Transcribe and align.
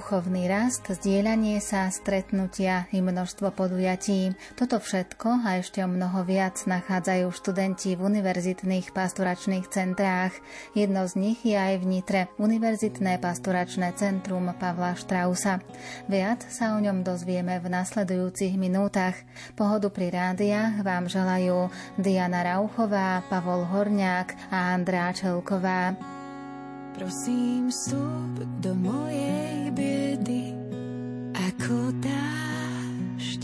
Duchovný 0.00 0.48
rast, 0.48 0.88
zdieľanie 0.88 1.60
sa, 1.60 1.92
stretnutia 1.92 2.88
i 2.88 3.04
množstvo 3.04 3.52
podujatí. 3.52 4.32
Toto 4.56 4.80
všetko 4.80 5.44
a 5.44 5.60
ešte 5.60 5.84
o 5.84 5.92
mnoho 5.92 6.24
viac 6.24 6.56
nachádzajú 6.64 7.28
študenti 7.28 8.00
v 8.00 8.08
univerzitných 8.08 8.96
pastoračných 8.96 9.68
centrách. 9.68 10.32
Jedno 10.72 11.04
z 11.04 11.20
nich 11.20 11.44
je 11.44 11.52
aj 11.52 11.84
v 11.84 11.84
Nitre, 11.84 12.20
Univerzitné 12.40 13.20
pastoračné 13.20 13.92
centrum 13.92 14.48
Pavla 14.56 14.96
Štrausa. 14.96 15.60
Viac 16.08 16.48
sa 16.48 16.72
o 16.72 16.80
ňom 16.80 17.04
dozvieme 17.04 17.60
v 17.60 17.68
nasledujúcich 17.68 18.56
minútach. 18.56 19.20
Pohodu 19.52 19.92
pri 19.92 20.16
rádiách 20.16 20.80
vám 20.80 21.12
želajú 21.12 21.68
Diana 22.00 22.40
Rauchová, 22.40 23.20
Pavol 23.28 23.68
Horňák 23.68 24.48
a 24.48 24.72
Andrá 24.72 25.12
Čelková. 25.12 26.19
Prosím, 26.90 27.70
vstup 27.70 28.34
do 28.60 28.74
mojej 28.74 29.70
biedy 29.70 30.52
ako 31.32 31.94
dážď. 32.02 33.42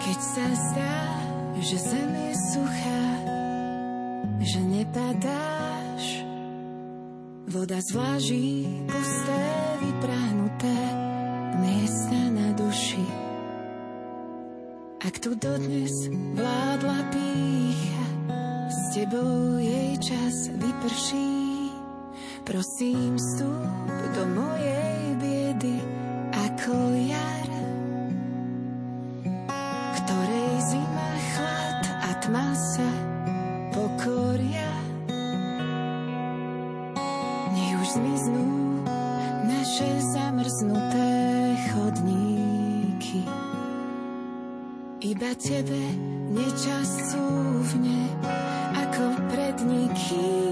Keď 0.00 0.18
sa 0.18 0.46
zdá, 0.48 1.00
že 1.60 1.76
zem 1.76 2.10
je 2.28 2.34
suchá, 2.56 3.06
že 4.40 4.60
nepadáš, 4.64 6.04
voda 7.52 7.78
zvláží 7.84 8.64
pusté, 8.88 9.44
vyprahnuté 9.84 10.78
miesta 11.60 12.20
na 12.32 12.48
duši. 12.56 13.06
Ak 15.04 15.20
tu 15.20 15.36
dodnes 15.36 15.92
vládla 16.36 16.98
pícha, 17.12 18.06
s 18.70 18.78
tebou 18.96 19.60
jej 19.60 19.96
čas 20.00 20.48
vyprší. 20.52 21.39
Prosím, 22.50 23.14
vstup 23.14 23.86
do 24.10 24.26
mojej 24.34 25.14
biedy 25.22 25.78
ako 26.34 26.74
jar, 27.06 27.50
ktorej 29.94 30.52
zima, 30.58 31.10
chlad 31.30 31.82
a 31.86 32.10
tma 32.18 32.50
sa 32.58 32.90
pokoria. 33.70 34.66
Nech 37.54 37.74
už 37.86 37.88
zmiznú 38.02 38.82
naše 39.46 39.90
zamrznuté 40.10 41.10
chodníky. 41.70 43.30
Iba 45.06 45.38
tebe 45.38 45.82
nečas 46.34 47.14
cúvne 47.14 48.10
ako 48.74 49.06
pred 49.30 49.54
nikým. 49.62 50.49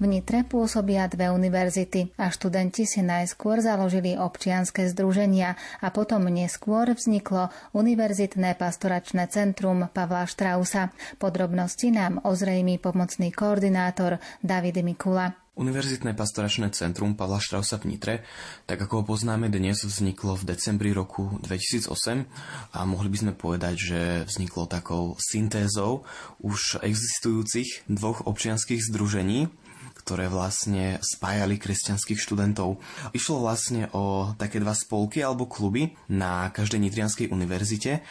V 0.00 0.08
Nitre 0.08 0.48
pôsobia 0.48 1.04
dve 1.12 1.28
univerzity 1.28 2.16
a 2.16 2.32
študenti 2.32 2.88
si 2.88 3.04
najskôr 3.04 3.60
založili 3.60 4.16
občianske 4.16 4.88
združenia 4.88 5.60
a 5.84 5.92
potom 5.92 6.24
neskôr 6.24 6.88
vzniklo 6.96 7.52
Univerzitné 7.76 8.56
pastoračné 8.56 9.28
centrum 9.28 9.92
Pavla 9.92 10.24
Štrausa. 10.24 10.88
Podrobnosti 11.20 11.92
nám 11.92 12.24
ozrejmí 12.24 12.80
pomocný 12.80 13.28
koordinátor 13.28 14.24
David 14.40 14.80
Mikula. 14.80 15.36
Univerzitné 15.60 16.16
pastoračné 16.16 16.72
centrum 16.72 17.12
Pavla 17.12 17.36
Štrausa 17.36 17.76
v 17.76 17.92
Nitre, 17.92 18.24
tak 18.64 18.80
ako 18.80 19.04
ho 19.04 19.12
poznáme 19.12 19.52
dnes, 19.52 19.84
vzniklo 19.84 20.32
v 20.32 20.48
decembri 20.48 20.96
roku 20.96 21.36
2008 21.44 22.72
a 22.72 22.78
mohli 22.88 23.12
by 23.12 23.18
sme 23.20 23.32
povedať, 23.36 23.74
že 23.76 24.00
vzniklo 24.24 24.64
takou 24.64 25.20
syntézou 25.20 26.08
už 26.40 26.80
existujúcich 26.80 27.84
dvoch 27.92 28.24
občianských 28.24 28.80
združení, 28.80 29.52
ktoré 29.96 30.30
vlastne 30.30 30.98
spájali 31.02 31.58
kresťanských 31.58 32.18
študentov. 32.18 32.78
Išlo 33.14 33.42
vlastne 33.44 33.90
o 33.94 34.34
také 34.36 34.62
dva 34.62 34.74
spolky 34.74 35.22
alebo 35.22 35.50
kluby 35.50 35.94
na 36.10 36.48
každej 36.50 36.80
Nitrianskej 36.86 37.26
univerzite. 37.30 38.02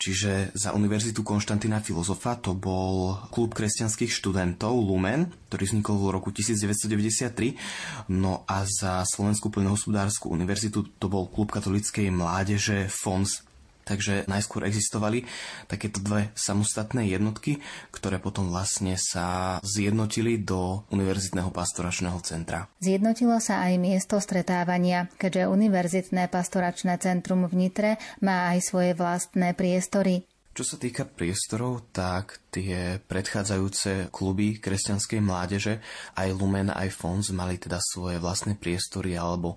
Čiže 0.00 0.56
za 0.56 0.72
Univerzitu 0.72 1.20
Konštantina 1.20 1.84
Filozofa 1.84 2.32
to 2.40 2.56
bol 2.56 3.20
klub 3.28 3.52
kresťanských 3.52 4.08
študentov 4.08 4.72
Lumen, 4.72 5.28
ktorý 5.52 5.68
vznikol 5.68 6.00
v 6.00 6.16
roku 6.16 6.32
1993. 6.32 8.08
No 8.08 8.48
a 8.48 8.64
za 8.64 9.04
Slovenskú 9.04 9.52
plnohospodárskú 9.52 10.32
univerzitu 10.32 10.88
to 10.96 11.12
bol 11.12 11.28
klub 11.28 11.52
katolíckej 11.52 12.08
mládeže 12.08 12.88
FONS 12.88 13.49
Takže 13.90 14.30
najskôr 14.30 14.62
existovali 14.70 15.26
takéto 15.66 15.98
dve 15.98 16.30
samostatné 16.38 17.10
jednotky, 17.10 17.58
ktoré 17.90 18.22
potom 18.22 18.46
vlastne 18.46 18.94
sa 18.94 19.58
zjednotili 19.66 20.38
do 20.38 20.86
Univerzitného 20.94 21.50
pastoračného 21.50 22.22
centra. 22.22 22.70
Zjednotilo 22.78 23.42
sa 23.42 23.66
aj 23.66 23.82
miesto 23.82 24.22
stretávania, 24.22 25.10
keďže 25.18 25.50
Univerzitné 25.50 26.30
pastoračné 26.30 27.02
centrum 27.02 27.50
v 27.50 27.66
Nitre 27.66 27.90
má 28.22 28.54
aj 28.54 28.62
svoje 28.62 28.94
vlastné 28.94 29.58
priestory. 29.58 30.22
Čo 30.50 30.76
sa 30.76 30.82
týka 30.82 31.06
priestorov, 31.06 31.94
tak 31.94 32.42
tie 32.50 32.98
predchádzajúce 32.98 34.10
kluby 34.10 34.58
kresťanskej 34.58 35.20
mládeže, 35.22 35.78
aj 36.18 36.28
Lumen, 36.34 36.74
aj 36.74 36.90
Fons 36.90 37.30
mali 37.30 37.56
teda 37.56 37.78
svoje 37.78 38.18
vlastné 38.18 38.58
priestory 38.58 39.14
alebo 39.14 39.56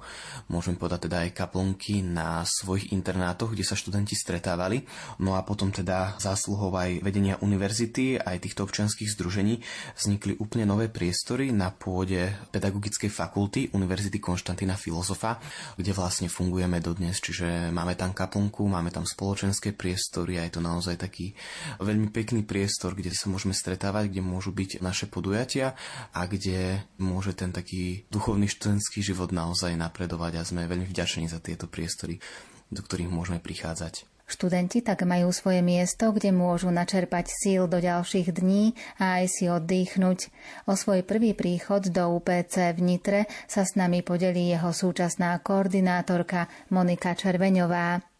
môžeme 0.49 0.77
povedať 0.77 1.09
teda 1.09 1.17
aj 1.25 1.31
kaplnky 1.33 2.05
na 2.05 2.45
svojich 2.45 2.93
internátoch, 2.93 3.57
kde 3.57 3.65
sa 3.65 3.73
študenti 3.73 4.13
stretávali. 4.13 4.85
No 5.23 5.33
a 5.33 5.41
potom 5.41 5.73
teda 5.73 6.19
zásluhov 6.19 6.75
aj 6.77 7.01
vedenia 7.01 7.41
univerzity, 7.41 8.21
aj 8.21 8.43
týchto 8.43 8.69
občianských 8.69 9.09
združení 9.09 9.63
vznikli 9.97 10.37
úplne 10.37 10.69
nové 10.69 10.91
priestory 10.91 11.49
na 11.49 11.73
pôde 11.73 12.29
pedagogickej 12.53 13.09
fakulty 13.09 13.71
Univerzity 13.73 14.19
Konštantína 14.19 14.75
Filozofa, 14.75 15.39
kde 15.79 15.95
vlastne 15.95 16.27
fungujeme 16.27 16.83
dodnes, 16.83 17.17
čiže 17.23 17.71
máme 17.71 17.95
tam 17.95 18.11
kaplnku, 18.11 18.67
máme 18.67 18.91
tam 18.91 19.07
spoločenské 19.07 19.71
priestory 19.71 20.37
a 20.37 20.45
je 20.45 20.59
to 20.59 20.61
naozaj 20.61 20.99
taký 20.99 21.31
veľmi 21.79 22.11
pekný 22.11 22.43
priestor 22.43 22.82
priestor, 22.83 22.99
kde 22.99 23.15
sa 23.15 23.31
môžeme 23.31 23.55
stretávať, 23.55 24.11
kde 24.11 24.19
môžu 24.19 24.51
byť 24.51 24.83
naše 24.83 25.07
podujatia 25.07 25.71
a 26.11 26.27
kde 26.27 26.83
môže 26.99 27.31
ten 27.31 27.55
taký 27.55 28.03
duchovný 28.11 28.51
študentský 28.51 28.99
život 28.99 29.31
naozaj 29.31 29.71
napredovať 29.79 30.35
a 30.35 30.43
sme 30.43 30.67
veľmi 30.67 30.83
vďační 30.91 31.31
za 31.31 31.39
tieto 31.39 31.71
priestory, 31.71 32.19
do 32.67 32.83
ktorých 32.83 33.07
môžeme 33.07 33.39
prichádzať. 33.39 34.03
Študenti 34.27 34.83
tak 34.83 35.07
majú 35.07 35.31
svoje 35.31 35.63
miesto, 35.63 36.11
kde 36.11 36.35
môžu 36.35 36.75
načerpať 36.75 37.31
síl 37.31 37.71
do 37.71 37.79
ďalších 37.79 38.35
dní 38.35 38.75
a 38.99 39.23
aj 39.23 39.25
si 39.31 39.45
oddychnúť. 39.47 40.27
O 40.67 40.75
svoj 40.75 41.07
prvý 41.07 41.31
príchod 41.31 41.87
do 41.87 42.03
UPC 42.19 42.75
v 42.75 42.79
Nitre 42.83 43.19
sa 43.47 43.63
s 43.63 43.79
nami 43.79 44.03
podelí 44.03 44.51
jeho 44.51 44.75
súčasná 44.75 45.39
koordinátorka 45.39 46.51
Monika 46.67 47.15
Červeňová. 47.15 48.12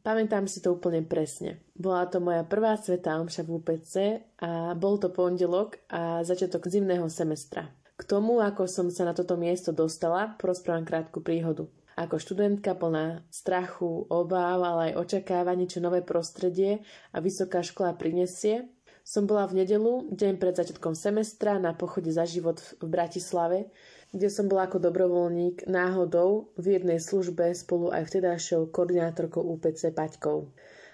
Pamätám 0.00 0.48
si 0.48 0.64
to 0.64 0.72
úplne 0.72 1.04
presne. 1.04 1.60
Bola 1.76 2.08
to 2.08 2.24
moja 2.24 2.40
prvá 2.48 2.72
sveta 2.80 3.20
omša 3.20 3.44
v 3.44 3.50
UPC 3.60 3.94
a 4.40 4.72
bol 4.72 4.96
to 4.96 5.12
pondelok 5.12 5.76
a 5.92 6.24
začiatok 6.24 6.72
zimného 6.72 7.04
semestra. 7.12 7.68
K 8.00 8.02
tomu, 8.08 8.40
ako 8.40 8.64
som 8.64 8.88
sa 8.88 9.04
na 9.04 9.12
toto 9.12 9.36
miesto 9.36 9.76
dostala, 9.76 10.32
porozprávam 10.40 10.88
krátku 10.88 11.20
príhodu. 11.20 11.68
Ako 12.00 12.16
študentka 12.16 12.72
plná 12.72 13.28
strachu, 13.28 14.08
obáv, 14.08 14.64
ale 14.64 14.80
aj 14.96 15.04
očakávaní, 15.04 15.68
čo 15.68 15.84
nové 15.84 16.00
prostredie 16.00 16.80
a 17.12 17.20
vysoká 17.20 17.60
škola 17.60 17.92
prinesie, 17.92 18.72
som 19.04 19.28
bola 19.28 19.44
v 19.48 19.64
nedelu, 19.64 20.08
deň 20.12 20.38
pred 20.40 20.54
začiatkom 20.56 20.96
semestra, 20.96 21.60
na 21.60 21.76
pochode 21.76 22.08
za 22.08 22.24
život 22.24 22.62
v 22.80 22.86
Bratislave, 22.88 23.68
kde 24.10 24.26
som 24.26 24.50
bola 24.50 24.66
ako 24.66 24.82
dobrovoľník 24.82 25.70
náhodou 25.70 26.50
v 26.58 26.78
jednej 26.78 26.98
službe 26.98 27.54
spolu 27.54 27.94
aj 27.94 28.10
vtedajšou 28.10 28.74
koordinátorkou 28.74 29.42
UPC 29.42 29.94
Paťkou. 29.94 30.50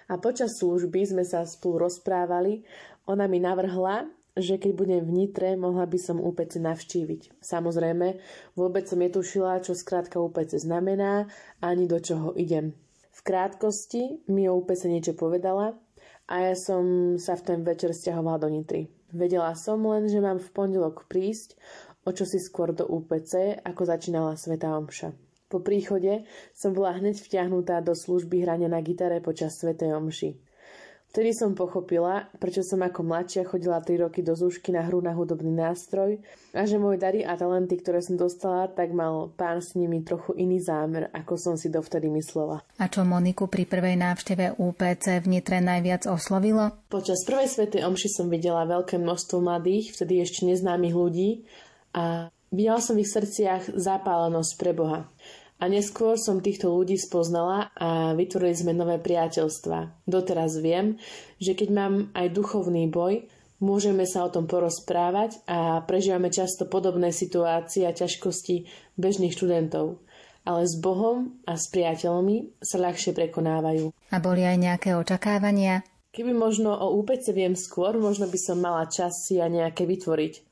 A 0.07 0.15
počas 0.21 0.61
služby 0.61 1.03
sme 1.09 1.25
sa 1.25 1.43
spolu 1.49 1.89
rozprávali, 1.89 2.63
ona 3.09 3.27
mi 3.27 3.41
navrhla, 3.41 4.07
že 4.37 4.61
keď 4.61 4.73
budem 4.77 5.01
v 5.01 5.15
Nitre, 5.25 5.57
mohla 5.57 5.89
by 5.89 5.97
som 5.97 6.21
UPC 6.21 6.61
navštíviť. 6.61 7.41
Samozrejme, 7.41 8.21
vôbec 8.53 8.85
som 8.85 9.01
netušila, 9.01 9.65
čo 9.65 9.73
skrátka 9.73 10.21
UPC 10.21 10.61
znamená, 10.61 11.25
ani 11.65 11.89
do 11.89 11.97
čoho 11.97 12.37
idem. 12.37 12.77
V 13.17 13.21
krátkosti 13.25 14.29
mi 14.29 14.45
o 14.45 14.61
UPC 14.61 14.93
niečo 14.93 15.17
povedala 15.17 15.73
a 16.29 16.35
ja 16.45 16.55
som 16.55 17.17
sa 17.17 17.33
v 17.33 17.43
ten 17.49 17.61
večer 17.65 17.97
stiahovala 17.97 18.45
do 18.45 18.53
Nitry. 18.53 18.93
Vedela 19.17 19.57
som 19.57 19.81
len, 19.89 20.05
že 20.11 20.21
mám 20.21 20.37
v 20.37 20.53
pondelok 20.53 21.09
prísť, 21.09 21.57
o 22.07 22.11
čo 22.15 22.23
si 22.23 22.39
skôr 22.39 22.71
do 22.71 22.87
UPC, 22.87 23.59
ako 23.67 23.83
začínala 23.83 24.39
Sveta 24.39 24.71
Omša. 24.79 25.11
Po 25.47 25.63
príchode 25.63 26.27
som 26.55 26.75
bola 26.75 26.95
hneď 26.99 27.19
vtiahnutá 27.19 27.83
do 27.83 27.95
služby 27.95 28.47
hrania 28.47 28.71
na 28.71 28.83
gitare 28.83 29.23
počas 29.23 29.59
Svetej 29.59 29.95
Omši. 29.95 30.31
Vtedy 31.07 31.33
som 31.33 31.57
pochopila, 31.57 32.29
prečo 32.37 32.61
som 32.67 32.83
ako 32.83 33.01
mladšia 33.01 33.47
chodila 33.49 33.81
3 33.81 34.05
roky 34.05 34.21
do 34.21 34.37
zúšky 34.37 34.75
na 34.75 34.85
hru 34.85 35.01
na 35.01 35.17
hudobný 35.17 35.49
nástroj 35.49 36.21
a 36.53 36.67
že 36.69 36.77
moje 36.77 37.01
dary 37.01 37.25
a 37.25 37.39
talenty, 37.39 37.79
ktoré 37.81 38.05
som 38.05 38.21
dostala, 38.21 38.69
tak 38.69 38.93
mal 38.93 39.33
pán 39.33 39.65
s 39.65 39.79
nimi 39.79 40.05
trochu 40.05 40.37
iný 40.37 40.61
zámer, 40.61 41.09
ako 41.17 41.41
som 41.41 41.55
si 41.57 41.73
dovtedy 41.73 42.13
myslela. 42.13 42.61
A 42.77 42.91
čo 42.93 43.07
Moniku 43.07 43.49
pri 43.49 43.65
prvej 43.65 43.97
návšteve 43.97 44.61
UPC 44.61 45.25
v 45.25 45.27
Nitre 45.31 45.63
najviac 45.63 46.05
oslovilo? 46.05 46.85
Počas 46.93 47.25
prvej 47.25 47.49
svetej 47.49 47.87
omši 47.89 48.09
som 48.13 48.27
videla 48.29 48.69
veľké 48.69 49.01
množstvo 49.01 49.41
mladých, 49.41 49.97
vtedy 49.97 50.21
ešte 50.21 50.45
neznámych 50.45 50.93
ľudí 50.93 51.49
a 51.97 52.29
videla 52.53 52.79
som 52.85 52.95
v 52.95 53.03
ich 53.03 53.11
srdciach 53.11 53.73
zapálenosť 53.73 54.53
pre 54.61 54.77
Boha. 54.77 55.09
A 55.57 55.73
neskôr 55.73 56.21
som 56.21 56.45
týchto 56.45 56.69
ľudí 56.69 57.01
spoznala 57.01 57.73
a 57.73 58.13
vytvorili 58.13 58.53
sme 58.53 58.73
nové 58.77 59.01
priateľstva. 59.01 60.05
Doteraz 60.05 60.61
viem, 60.61 61.01
že 61.41 61.57
keď 61.57 61.69
mám 61.73 61.95
aj 62.13 62.37
duchovný 62.37 62.93
boj, 62.93 63.25
môžeme 63.57 64.05
sa 64.05 64.29
o 64.29 64.33
tom 64.33 64.45
porozprávať 64.45 65.41
a 65.49 65.81
prežívame 65.89 66.29
často 66.29 66.69
podobné 66.69 67.09
situácie 67.09 67.89
a 67.89 67.97
ťažkosti 67.97 68.69
bežných 69.01 69.33
študentov. 69.33 70.05
Ale 70.45 70.69
s 70.69 70.77
Bohom 70.77 71.41
a 71.49 71.57
s 71.57 71.73
priateľmi 71.73 72.61
sa 72.61 72.77
ľahšie 72.77 73.17
prekonávajú. 73.17 73.91
A 74.13 74.17
boli 74.21 74.45
aj 74.45 74.61
nejaké 74.61 74.93
očakávania? 74.93 75.83
Keby 76.13 76.37
možno 76.37 76.77
o 76.77 77.01
úpece 77.01 77.33
viem 77.33 77.57
skôr, 77.57 77.97
možno 77.97 78.29
by 78.29 78.39
som 78.39 78.61
mala 78.61 78.85
čas 78.93 79.25
si 79.25 79.41
a 79.41 79.49
nejaké 79.49 79.89
vytvoriť 79.89 80.46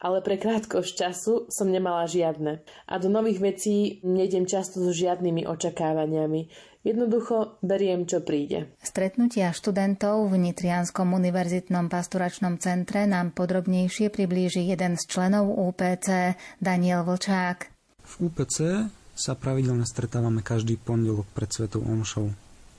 ale 0.00 0.20
pre 0.20 0.36
krátkosť 0.36 0.90
času 0.92 1.34
som 1.48 1.68
nemala 1.72 2.04
žiadne. 2.04 2.60
A 2.88 2.94
do 3.00 3.08
nových 3.08 3.40
vecí 3.40 4.00
nejdem 4.04 4.44
často 4.44 4.80
so 4.80 4.92
žiadnymi 4.92 5.48
očakávaniami. 5.48 6.40
Jednoducho 6.86 7.58
beriem, 7.66 8.06
čo 8.06 8.22
príde. 8.22 8.70
Stretnutia 8.78 9.50
študentov 9.50 10.30
v 10.30 10.38
Nitrianskom 10.38 11.18
univerzitnom 11.18 11.90
pastoračnom 11.90 12.62
centre 12.62 13.10
nám 13.10 13.34
podrobnejšie 13.34 14.06
priblíži 14.06 14.62
jeden 14.70 14.94
z 14.94 15.02
členov 15.10 15.50
UPC, 15.50 16.38
Daniel 16.62 17.02
Vlčák. 17.02 17.58
V 18.06 18.30
UPC 18.30 18.86
sa 19.18 19.34
pravidelne 19.34 19.82
stretávame 19.82 20.46
každý 20.46 20.78
pondelok 20.78 21.26
pred 21.34 21.50
Svetou 21.50 21.82
Omšou. 21.82 22.30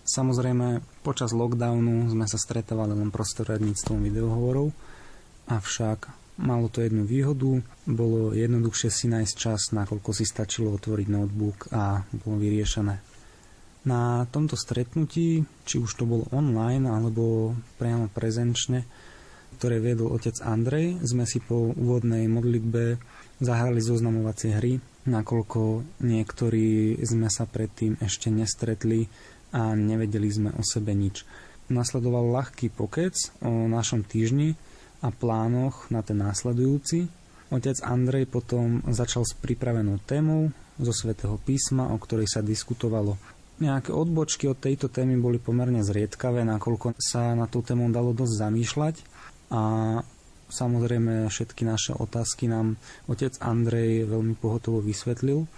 Samozrejme, 0.07 0.79
počas 1.03 1.35
lockdownu 1.35 2.07
sme 2.07 2.23
sa 2.31 2.39
stretávali 2.39 2.95
len 2.95 3.11
prostredníctvom 3.11 4.07
videohovorov, 4.07 4.71
avšak 5.51 6.26
Malo 6.37 6.69
to 6.69 6.85
jednu 6.85 7.01
výhodu, 7.01 7.65
bolo 7.89 8.29
jednoduchšie 8.29 8.89
si 8.93 9.05
nájsť 9.09 9.33
čas, 9.33 9.73
nakoľko 9.73 10.13
si 10.13 10.21
stačilo 10.21 10.69
otvoriť 10.77 11.07
notebook 11.09 11.73
a 11.73 12.05
bolo 12.13 12.37
vyriešené. 12.37 12.95
Na 13.89 14.27
tomto 14.29 14.53
stretnutí, 14.53 15.41
či 15.65 15.75
už 15.81 15.89
to 15.97 16.03
bolo 16.05 16.29
online 16.29 16.85
alebo 16.85 17.55
priamo 17.81 18.11
prezenčne, 18.11 18.85
ktoré 19.57 19.81
viedol 19.81 20.13
otec 20.13 20.37
Andrej, 20.45 21.01
sme 21.01 21.25
si 21.25 21.41
po 21.41 21.73
úvodnej 21.73 22.29
modlitbe 22.29 23.01
zahrali 23.41 23.81
zoznamovacie 23.81 24.53
hry, 24.53 24.77
nakoľko 25.09 25.81
niektorí 26.05 27.01
sme 27.01 27.33
sa 27.33 27.49
predtým 27.49 27.97
ešte 27.97 28.29
nestretli 28.29 29.09
a 29.55 29.73
nevedeli 29.73 30.29
sme 30.29 30.49
o 30.53 30.61
sebe 30.61 30.93
nič. 30.93 31.25
Nasledoval 31.73 32.29
ľahký 32.29 32.69
pokec 32.69 33.15
o 33.41 33.65
našom 33.65 34.05
týždni, 34.05 34.53
a 35.01 35.09
plánoch 35.13 35.89
na 35.93 36.01
ten 36.01 36.17
následujúci. 36.17 37.07
Otec 37.47 37.79
Andrej 37.85 38.27
potom 38.27 38.83
začal 38.91 39.23
s 39.23 39.31
pripravenou 39.37 40.03
témou 40.03 40.51
zo 40.77 40.93
svätého 40.93 41.39
písma, 41.39 41.89
o 41.89 41.97
ktorej 41.97 42.27
sa 42.27 42.43
diskutovalo. 42.43 43.15
Nejaké 43.57 43.89
odbočky 43.89 44.45
od 44.45 44.61
tejto 44.61 44.91
témy 44.91 45.17
boli 45.17 45.41
pomerne 45.41 45.81
zriedkavé, 45.81 46.45
nakoľko 46.45 46.93
sa 47.01 47.33
na 47.33 47.49
tú 47.49 47.65
tému 47.65 47.89
dalo 47.89 48.13
dosť 48.13 48.33
zamýšľať 48.45 48.95
a 49.49 49.61
samozrejme 50.53 51.25
všetky 51.25 51.65
naše 51.65 51.97
otázky 51.97 52.45
nám 52.45 52.77
otec 53.09 53.33
Andrej 53.41 54.05
veľmi 54.05 54.37
pohotovo 54.37 54.77
vysvetlil, 54.83 55.49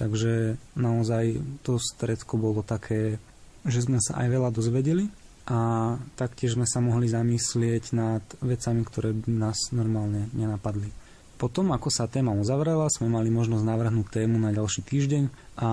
takže 0.00 0.56
naozaj 0.80 1.44
to 1.60 1.76
stredko 1.76 2.40
bolo 2.40 2.64
také, 2.64 3.20
že 3.68 3.84
sme 3.84 4.00
sa 4.00 4.24
aj 4.24 4.26
veľa 4.32 4.48
dozvedeli 4.48 5.12
a 5.46 5.94
taktiež 6.14 6.54
sme 6.54 6.66
sa 6.68 6.78
mohli 6.78 7.10
zamyslieť 7.10 7.84
nad 7.94 8.22
vecami, 8.38 8.82
ktoré 8.86 9.10
by 9.10 9.30
nás 9.30 9.74
normálne 9.74 10.30
nenapadli. 10.34 10.94
Potom, 11.34 11.74
ako 11.74 11.90
sa 11.90 12.06
téma 12.06 12.30
uzavrela, 12.30 12.86
sme 12.86 13.10
mali 13.10 13.26
možnosť 13.26 13.66
navrhnúť 13.66 14.22
tému 14.22 14.38
na 14.38 14.54
ďalší 14.54 14.86
týždeň 14.86 15.24
a 15.58 15.70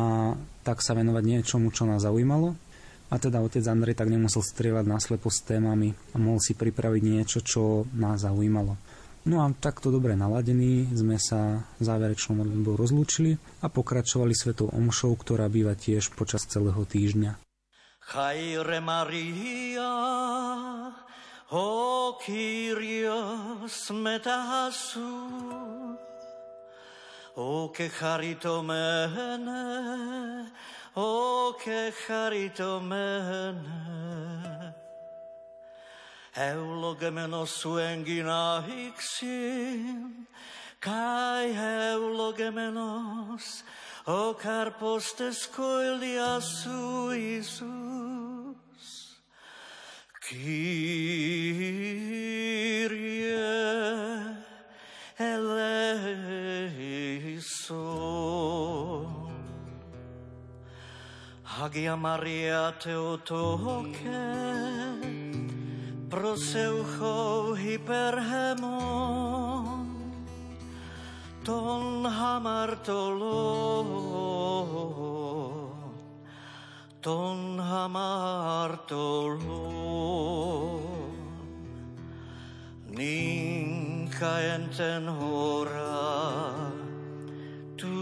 tak 0.66 0.82
sa 0.82 0.98
venovať 0.98 1.22
niečomu, 1.22 1.70
čo 1.70 1.86
nás 1.86 2.02
zaujímalo. 2.02 2.58
A 3.10 3.22
teda 3.22 3.42
otec 3.42 3.62
Andrej 3.70 3.98
tak 3.98 4.10
nemusel 4.10 4.42
strieľať 4.42 4.86
naslepo 4.90 5.30
s 5.30 5.46
témami 5.46 5.94
a 6.14 6.18
mohol 6.18 6.42
si 6.42 6.58
pripraviť 6.58 7.04
niečo, 7.06 7.40
čo 7.46 7.86
nás 7.94 8.26
zaujímalo. 8.26 8.78
No 9.30 9.46
a 9.46 9.52
takto 9.54 9.94
dobre 9.94 10.18
naladení 10.18 10.90
sme 10.90 11.22
sa 11.22 11.62
záverečnou 11.78 12.42
modlitbou 12.42 12.74
rozlúčili 12.74 13.38
a 13.62 13.70
pokračovali 13.70 14.34
svetou 14.34 14.74
omšou, 14.74 15.14
ktorá 15.22 15.46
býva 15.54 15.78
tiež 15.78 16.18
počas 16.18 16.50
celého 16.50 16.82
týždňa. 16.82 17.49
Χάιρε 18.12 18.80
Μαρία, 18.80 19.92
ο 21.48 21.68
Κύριος 22.25 23.89
μετά 23.89 24.70
σου, 24.89 25.10
ο 27.34 27.70
και 27.70 27.88
χαριτωμένε, 27.88 29.62
ο 30.94 31.54
και 31.63 31.94
χαριτωμένε, 32.06 33.56
ευλογεμένος 36.34 37.50
σου 37.50 37.78
εγκυνά 37.78 38.66
Καί 40.80 41.50
ευλογεμένος 41.94 43.44
ο 44.04 44.34
καρπός 44.34 45.14
της 45.14 45.50
κοηλίας 45.56 46.46
σου 46.62 47.10
Ιησούς. 47.12 47.68
Κύριε 50.28 50.60
ελέησον. 55.16 55.80
Άγια 61.64 61.96
Μαρία 61.96 62.76
Θεοτόκε, 62.80 64.28
προσεύχω 66.10 67.56
υπερχεμόν. 67.68 69.49
Ton 71.50 72.06
hamartolon 72.06 73.89
ton 77.01 77.39
hamartolo. 77.70 79.63
Ninka 82.98 84.34
enten 84.56 85.03
hora 85.18 86.06
tu 87.79 87.96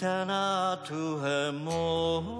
tanatu 0.00 1.04
hemon 1.24 2.36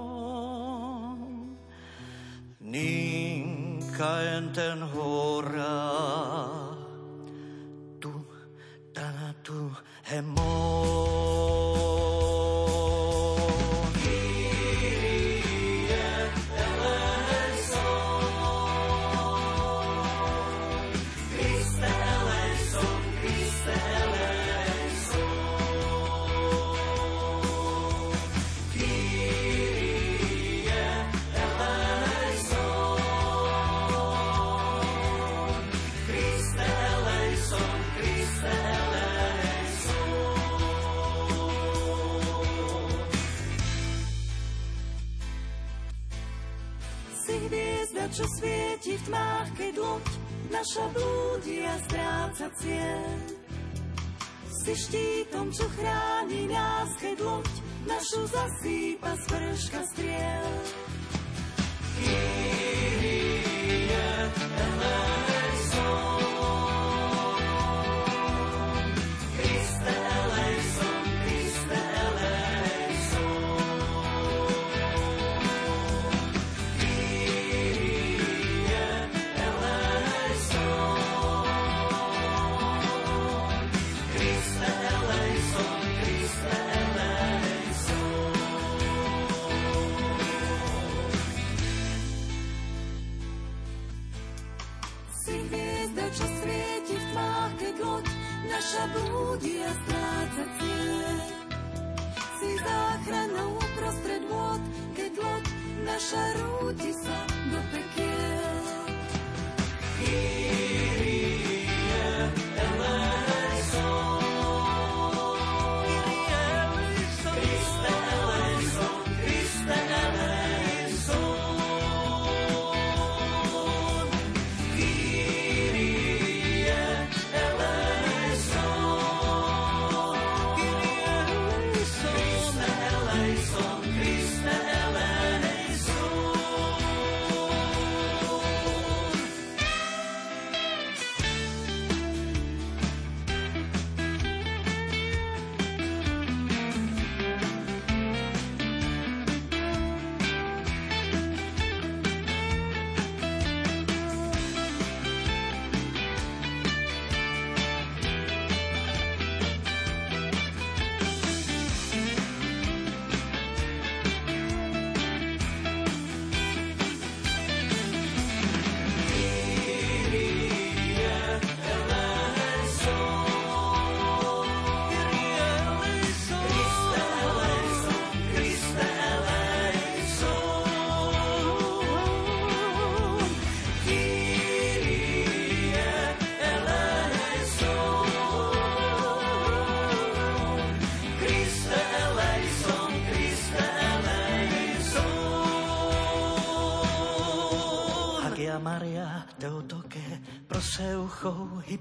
Ninka 2.61 4.13
enten 4.37 4.79
hora 4.93 5.77
tanatu 10.13 10.37
hemon 10.37 11.02
čo 48.13 48.29
svieti 48.37 48.93
v 49.01 49.03
tmách, 49.09 49.49
keď 49.57 49.75
loď 49.81 50.07
naša 50.53 50.85
blúdi 50.93 51.65
a 51.65 51.75
stráca 51.89 52.47
cieľ. 52.61 53.17
Si 54.63 54.73
štítom, 54.77 55.49
čo 55.49 55.65
chráni 55.73 56.45
nás, 56.53 56.93
keď 57.01 57.17
loď 57.25 57.53
našu 57.89 58.21
zasýpa 58.29 59.17
sprška 59.17 59.81
striel. 59.97 60.53
Kyrie 61.97 62.32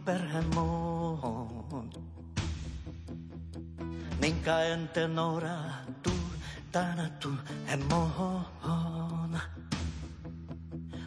Pergamon. 0.05 1.89
Ninka 4.21 4.57
en 4.73 4.89
tenora 4.93 5.85
tu 6.01 6.13
tanatu 6.71 7.37
hemon. 7.67 9.37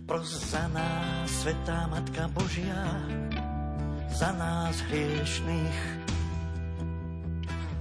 Pro 0.07 0.21
za 0.23 0.69
nás, 0.69 1.31
Svetá 1.43 1.89
Matka 1.89 2.29
Božia, 2.29 2.85
za 4.13 4.31
nás 4.37 4.79
hriešných. 4.93 5.81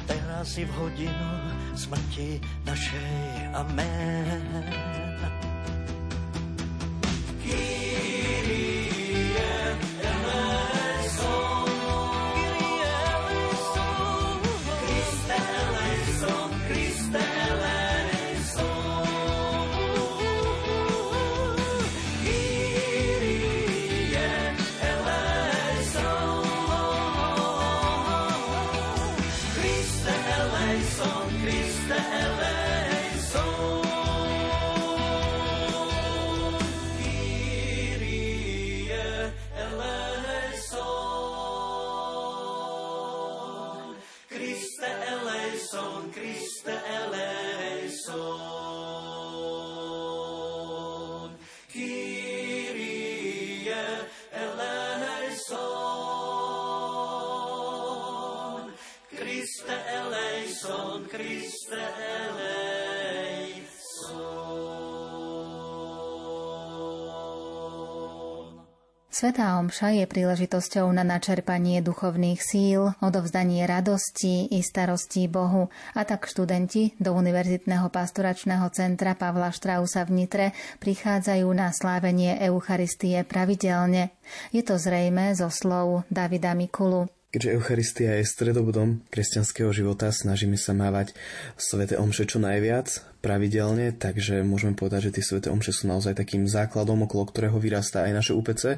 Teraz 0.07 0.57
i 0.57 0.65
v 0.65 0.71
hodinu 0.79 1.31
smrti 1.75 2.39
našej. 2.65 3.53
Amen. 3.53 5.02
Svetá 69.13 69.61
Omša 69.61 69.93
je 69.93 70.09
príležitosťou 70.09 70.89
na 70.89 71.05
načerpanie 71.05 71.85
duchovných 71.85 72.41
síl, 72.41 72.97
odovzdanie 72.97 73.61
radosti 73.69 74.49
i 74.49 74.65
starostí 74.65 75.29
Bohu 75.29 75.69
a 75.93 76.01
tak 76.01 76.25
študenti 76.25 76.97
do 76.97 77.13
Univerzitného 77.13 77.93
pastoračného 77.93 78.65
centra 78.73 79.13
Pavla 79.13 79.53
Štrausa 79.53 80.01
v 80.09 80.17
Nitre 80.17 80.47
prichádzajú 80.81 81.45
na 81.53 81.69
slávenie 81.69 82.41
Eucharistie 82.41 83.21
pravidelne. 83.21 84.17
Je 84.49 84.65
to 84.65 84.81
zrejme 84.81 85.37
zo 85.37 85.53
slov 85.53 86.09
Davida 86.09 86.57
Mikulu. 86.57 87.05
Keďže 87.33 87.57
Eucharistia 87.57 88.21
je 88.21 88.29
stredobodom 88.29 89.01
kresťanského 89.09 89.73
života, 89.73 90.13
snažíme 90.13 90.53
sa 90.53 90.77
mávať 90.77 91.17
Svete 91.57 91.97
Omše 91.97 92.29
čo 92.29 92.37
najviac, 92.37 93.01
pravidelne, 93.25 93.89
takže 93.89 94.45
môžeme 94.45 94.77
povedať, 94.77 95.09
že 95.09 95.13
tie 95.17 95.23
Svete 95.25 95.49
Omše 95.49 95.73
sú 95.73 95.89
naozaj 95.89 96.13
takým 96.13 96.45
základom, 96.45 97.09
okolo 97.09 97.25
ktorého 97.25 97.57
vyrastá 97.57 98.05
aj 98.05 98.13
naše 98.13 98.33
UPC. 98.37 98.77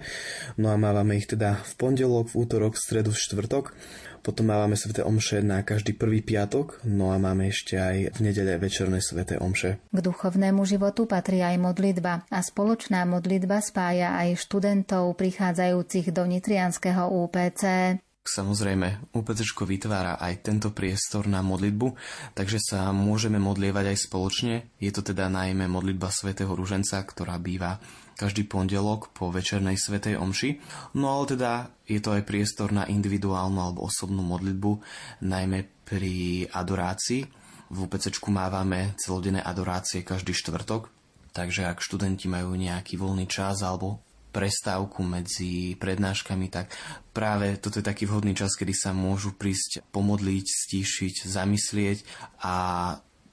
No 0.56 0.72
a 0.72 0.80
mávame 0.80 1.20
ich 1.20 1.28
teda 1.28 1.60
v 1.68 1.74
pondelok, 1.76 2.32
v 2.32 2.48
útorok, 2.48 2.80
v 2.80 2.84
stredu, 2.88 3.12
v 3.12 3.20
štvrtok. 3.20 3.76
Potom 4.24 4.48
mávame 4.48 4.80
Svete 4.80 5.04
Omše 5.04 5.44
na 5.44 5.60
každý 5.68 5.92
prvý 5.92 6.24
piatok, 6.24 6.80
no 6.88 7.12
a 7.12 7.20
máme 7.20 7.52
ešte 7.52 7.76
aj 7.76 8.16
v 8.16 8.20
nedele 8.24 8.56
večerné 8.56 9.04
Svete 9.04 9.36
Omše. 9.36 9.84
K 9.92 10.00
duchovnému 10.00 10.64
životu 10.64 11.04
patrí 11.12 11.44
aj 11.44 11.60
modlitba 11.60 12.24
a 12.32 12.40
spoločná 12.40 13.04
modlitba 13.04 13.60
spája 13.60 14.16
aj 14.16 14.40
študentov 14.40 15.12
prichádzajúcich 15.20 16.16
do 16.16 16.24
Nitrianského 16.24 17.12
UPC. 17.12 18.00
Samozrejme, 18.26 19.14
UPC 19.14 19.46
vytvára 19.54 20.18
aj 20.18 20.42
tento 20.42 20.74
priestor 20.74 21.30
na 21.30 21.46
modlitbu, 21.46 21.94
takže 22.34 22.58
sa 22.58 22.90
môžeme 22.90 23.38
modlievať 23.38 23.94
aj 23.94 23.98
spoločne. 24.10 24.56
Je 24.82 24.90
to 24.90 25.06
teda 25.06 25.30
najmä 25.30 25.70
modlitba 25.70 26.10
svätého 26.10 26.50
Ruženca, 26.50 27.06
ktorá 27.06 27.38
býva 27.38 27.78
každý 28.18 28.50
pondelok 28.50 29.14
po 29.14 29.30
večernej 29.30 29.78
svetej 29.78 30.18
omši. 30.18 30.58
No 30.98 31.14
ale 31.22 31.38
teda 31.38 31.52
je 31.86 32.02
to 32.02 32.18
aj 32.18 32.26
priestor 32.26 32.74
na 32.74 32.90
individuálnu 32.90 33.62
alebo 33.62 33.86
osobnú 33.86 34.26
modlitbu, 34.26 34.72
najmä 35.22 35.86
pri 35.86 36.50
adorácii. 36.50 37.30
V 37.70 37.78
UPC 37.78 38.10
mávame 38.34 38.98
celodenné 38.98 39.46
adorácie 39.46 40.02
každý 40.02 40.34
štvrtok, 40.34 40.90
takže 41.30 41.70
ak 41.70 41.78
študenti 41.78 42.26
majú 42.26 42.58
nejaký 42.58 42.98
voľný 42.98 43.30
čas 43.30 43.62
alebo 43.62 44.02
prestávku 44.36 45.00
medzi 45.08 45.80
prednáškami, 45.80 46.52
tak 46.52 46.76
práve 47.16 47.56
toto 47.56 47.80
je 47.80 47.88
taký 47.88 48.04
vhodný 48.04 48.36
čas, 48.36 48.60
kedy 48.60 48.76
sa 48.76 48.92
môžu 48.92 49.32
prísť 49.32 49.88
pomodliť, 49.96 50.44
stíšiť, 50.44 51.16
zamyslieť 51.24 52.04
a 52.44 52.54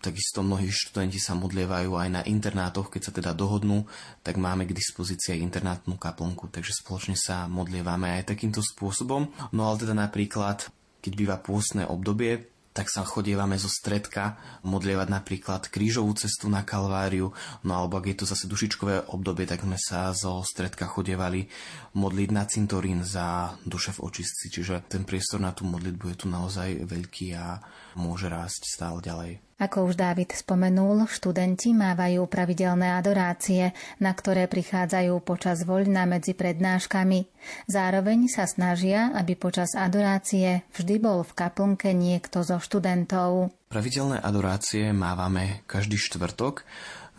Takisto 0.02 0.42
mnohí 0.42 0.66
študenti 0.66 1.22
sa 1.22 1.38
modlievajú 1.38 1.94
aj 1.94 2.08
na 2.10 2.22
internátoch, 2.26 2.90
keď 2.90 3.02
sa 3.06 3.12
teda 3.14 3.30
dohodnú, 3.38 3.86
tak 4.26 4.34
máme 4.34 4.66
k 4.66 4.74
dispozícii 4.74 5.38
aj 5.38 5.46
internátnu 5.46 5.94
kaplnku, 5.94 6.50
takže 6.50 6.74
spoločne 6.74 7.14
sa 7.14 7.46
modlievame 7.46 8.10
aj 8.18 8.34
takýmto 8.34 8.66
spôsobom. 8.66 9.30
No 9.54 9.70
ale 9.70 9.86
teda 9.86 9.94
napríklad, 9.94 10.66
keď 10.98 11.12
býva 11.14 11.36
pôstne 11.38 11.86
obdobie, 11.86 12.50
tak 12.72 12.88
sa 12.88 13.04
chodievame 13.04 13.60
zo 13.60 13.68
stredka 13.68 14.40
modlievať 14.64 15.08
napríklad 15.12 15.68
krížovú 15.68 16.16
cestu 16.16 16.48
na 16.48 16.64
Kalváriu, 16.64 17.36
no 17.62 17.72
alebo 17.76 18.00
ak 18.00 18.08
je 18.08 18.16
to 18.16 18.24
zase 18.24 18.48
dušičkové 18.48 19.12
obdobie, 19.12 19.44
tak 19.44 19.62
sme 19.62 19.76
sa 19.76 20.10
zo 20.16 20.40
stredka 20.40 20.88
chodievali 20.88 21.46
modliť 21.92 22.28
na 22.32 22.44
cintorín 22.48 23.04
za 23.04 23.54
duše 23.68 23.92
v 23.92 24.08
očistci, 24.08 24.48
čiže 24.48 24.88
ten 24.88 25.04
priestor 25.04 25.44
na 25.44 25.52
tú 25.52 25.68
modlitbu 25.68 26.04
je 26.12 26.16
tu 26.16 26.26
naozaj 26.32 26.88
veľký 26.88 27.36
a 27.36 27.60
môže 28.00 28.32
rásť 28.32 28.64
stále 28.64 29.04
ďalej. 29.04 29.51
Ako 29.60 29.90
už 29.90 30.00
Dávid 30.00 30.32
spomenul, 30.32 31.04
študenti 31.10 31.76
mávajú 31.76 32.24
pravidelné 32.30 32.96
adorácie, 32.96 33.76
na 34.00 34.16
ktoré 34.16 34.48
prichádzajú 34.48 35.12
počas 35.22 35.68
voľna 35.68 36.08
medzi 36.08 36.32
prednáškami. 36.32 37.28
Zároveň 37.68 38.32
sa 38.32 38.48
snažia, 38.48 39.12
aby 39.12 39.36
počas 39.36 39.76
adorácie 39.76 40.64
vždy 40.72 40.96
bol 41.02 41.20
v 41.26 41.32
kaplnke 41.36 41.92
niekto 41.92 42.40
zo 42.46 42.58
študentov. 42.58 43.52
Pravidelné 43.72 44.20
adorácie 44.20 44.92
mávame 44.92 45.64
každý 45.64 45.96
štvrtok 45.96 46.64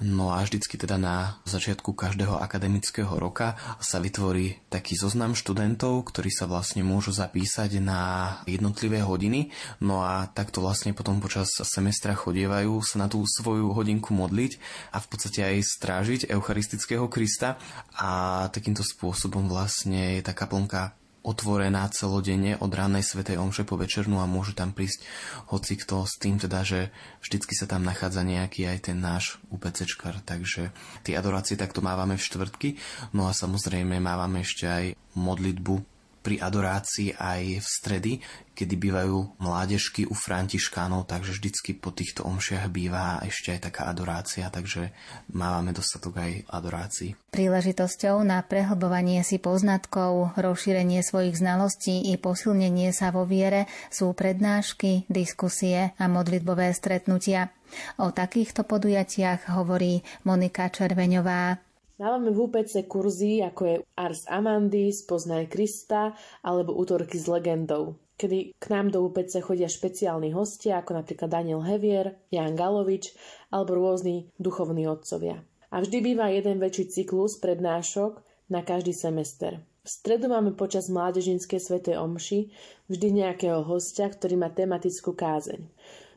No 0.02 0.34
a 0.34 0.42
vždycky 0.42 0.74
teda 0.74 0.98
na 0.98 1.38
začiatku 1.46 1.94
každého 1.94 2.42
akademického 2.42 3.14
roka 3.14 3.54
sa 3.78 4.02
vytvorí 4.02 4.58
taký 4.74 4.98
zoznam 4.98 5.38
študentov, 5.38 6.10
ktorí 6.10 6.34
sa 6.34 6.50
vlastne 6.50 6.82
môžu 6.82 7.14
zapísať 7.14 7.78
na 7.78 8.02
jednotlivé 8.50 9.06
hodiny. 9.06 9.54
No 9.86 10.02
a 10.02 10.26
takto 10.34 10.66
vlastne 10.66 10.98
potom 10.98 11.22
počas 11.22 11.54
semestra 11.62 12.18
chodievajú 12.18 12.82
sa 12.82 13.06
na 13.06 13.08
tú 13.08 13.22
svoju 13.22 13.70
hodinku 13.70 14.18
modliť 14.18 14.58
a 14.92 14.98
v 14.98 15.08
podstate 15.08 15.46
aj 15.46 15.62
strážiť 15.62 16.22
Eucharistického 16.26 17.06
Krista 17.06 17.62
a 17.94 18.46
takýmto 18.50 18.82
spôsobom 18.82 19.46
vlastne 19.46 20.18
je 20.18 20.26
tá 20.26 20.34
kaplnka 20.34 20.98
otvorená 21.24 21.88
celodenne 21.90 22.60
od 22.60 22.68
ránej 22.68 23.08
svetej 23.08 23.40
omše 23.40 23.64
po 23.64 23.80
večernú 23.80 24.20
a 24.20 24.28
môže 24.28 24.54
tam 24.54 24.76
prísť 24.76 25.08
hoci 25.50 25.80
kto 25.80 26.04
s 26.04 26.20
tým 26.20 26.36
teda, 26.38 26.68
že 26.68 26.92
vždycky 27.24 27.56
sa 27.56 27.66
tam 27.66 27.88
nachádza 27.88 28.28
nejaký 28.28 28.68
aj 28.68 28.92
ten 28.92 29.00
náš 29.00 29.40
UPCčkar, 29.50 30.20
takže 30.28 30.76
tie 31.08 31.16
adorácie 31.16 31.56
takto 31.56 31.80
mávame 31.80 32.20
v 32.20 32.26
štvrtky, 32.28 32.70
no 33.16 33.26
a 33.26 33.32
samozrejme 33.32 34.04
mávame 34.04 34.44
ešte 34.44 34.68
aj 34.68 34.86
modlitbu 35.16 35.93
pri 36.24 36.40
adorácii 36.40 37.20
aj 37.20 37.60
v 37.60 37.68
stredy, 37.68 38.12
kedy 38.56 38.80
bývajú 38.80 39.44
mládežky 39.44 40.08
u 40.08 40.16
františkánov, 40.16 41.12
takže 41.12 41.36
vždycky 41.36 41.76
po 41.76 41.92
týchto 41.92 42.24
omšiach 42.24 42.72
býva 42.72 43.20
ešte 43.28 43.52
aj 43.52 43.68
taká 43.68 43.92
adorácia, 43.92 44.48
takže 44.48 44.96
máme 45.36 45.76
dostatok 45.76 46.24
aj 46.24 46.32
adorácií. 46.48 47.20
Príležitosťou 47.36 48.24
na 48.24 48.40
prehlbovanie 48.46 49.20
si 49.28 49.42
poznatkov, 49.42 50.32
rozšírenie 50.40 51.04
svojich 51.04 51.36
znalostí 51.36 52.14
i 52.14 52.16
posilnenie 52.16 52.96
sa 52.96 53.12
vo 53.12 53.28
viere 53.28 53.68
sú 53.92 54.16
prednášky, 54.16 55.10
diskusie 55.12 55.92
a 56.00 56.06
modlitbové 56.08 56.72
stretnutia. 56.72 57.52
O 57.98 58.14
takýchto 58.14 58.64
podujatiach 58.64 59.50
hovorí 59.50 60.06
Monika 60.24 60.70
Červeňová. 60.70 61.73
Mávame 61.94 62.34
v 62.34 62.50
UPC 62.50 62.90
kurzy, 62.90 63.46
ako 63.46 63.62
je 63.70 63.76
Ars 63.94 64.26
Amandis, 64.26 65.06
Poznaj 65.06 65.46
Krista 65.46 66.18
alebo 66.42 66.74
Útorky 66.74 67.22
s 67.22 67.30
legendou, 67.30 68.02
kedy 68.18 68.58
k 68.58 68.66
nám 68.74 68.90
do 68.90 69.06
UPC 69.06 69.46
chodia 69.46 69.70
špeciálni 69.70 70.34
hostia, 70.34 70.82
ako 70.82 70.98
napríklad 70.98 71.30
Daniel 71.30 71.62
Hevier, 71.62 72.18
Jan 72.34 72.58
Galovič 72.58 73.14
alebo 73.54 73.78
rôzni 73.78 74.34
duchovní 74.42 74.90
otcovia. 74.90 75.46
A 75.70 75.86
vždy 75.86 76.02
býva 76.02 76.34
jeden 76.34 76.58
väčší 76.58 76.90
cyklus 76.90 77.38
prednášok 77.38 78.26
na 78.50 78.66
každý 78.66 78.98
semester. 78.98 79.62
V 79.86 79.90
stredu 79.90 80.34
máme 80.34 80.58
počas 80.58 80.90
mládežinskej 80.90 81.62
svetej 81.62 82.02
omši 82.02 82.50
vždy 82.90 83.22
nejakého 83.22 83.62
hostia, 83.62 84.10
ktorý 84.10 84.42
má 84.42 84.50
tematickú 84.50 85.14
kázeň. 85.14 85.62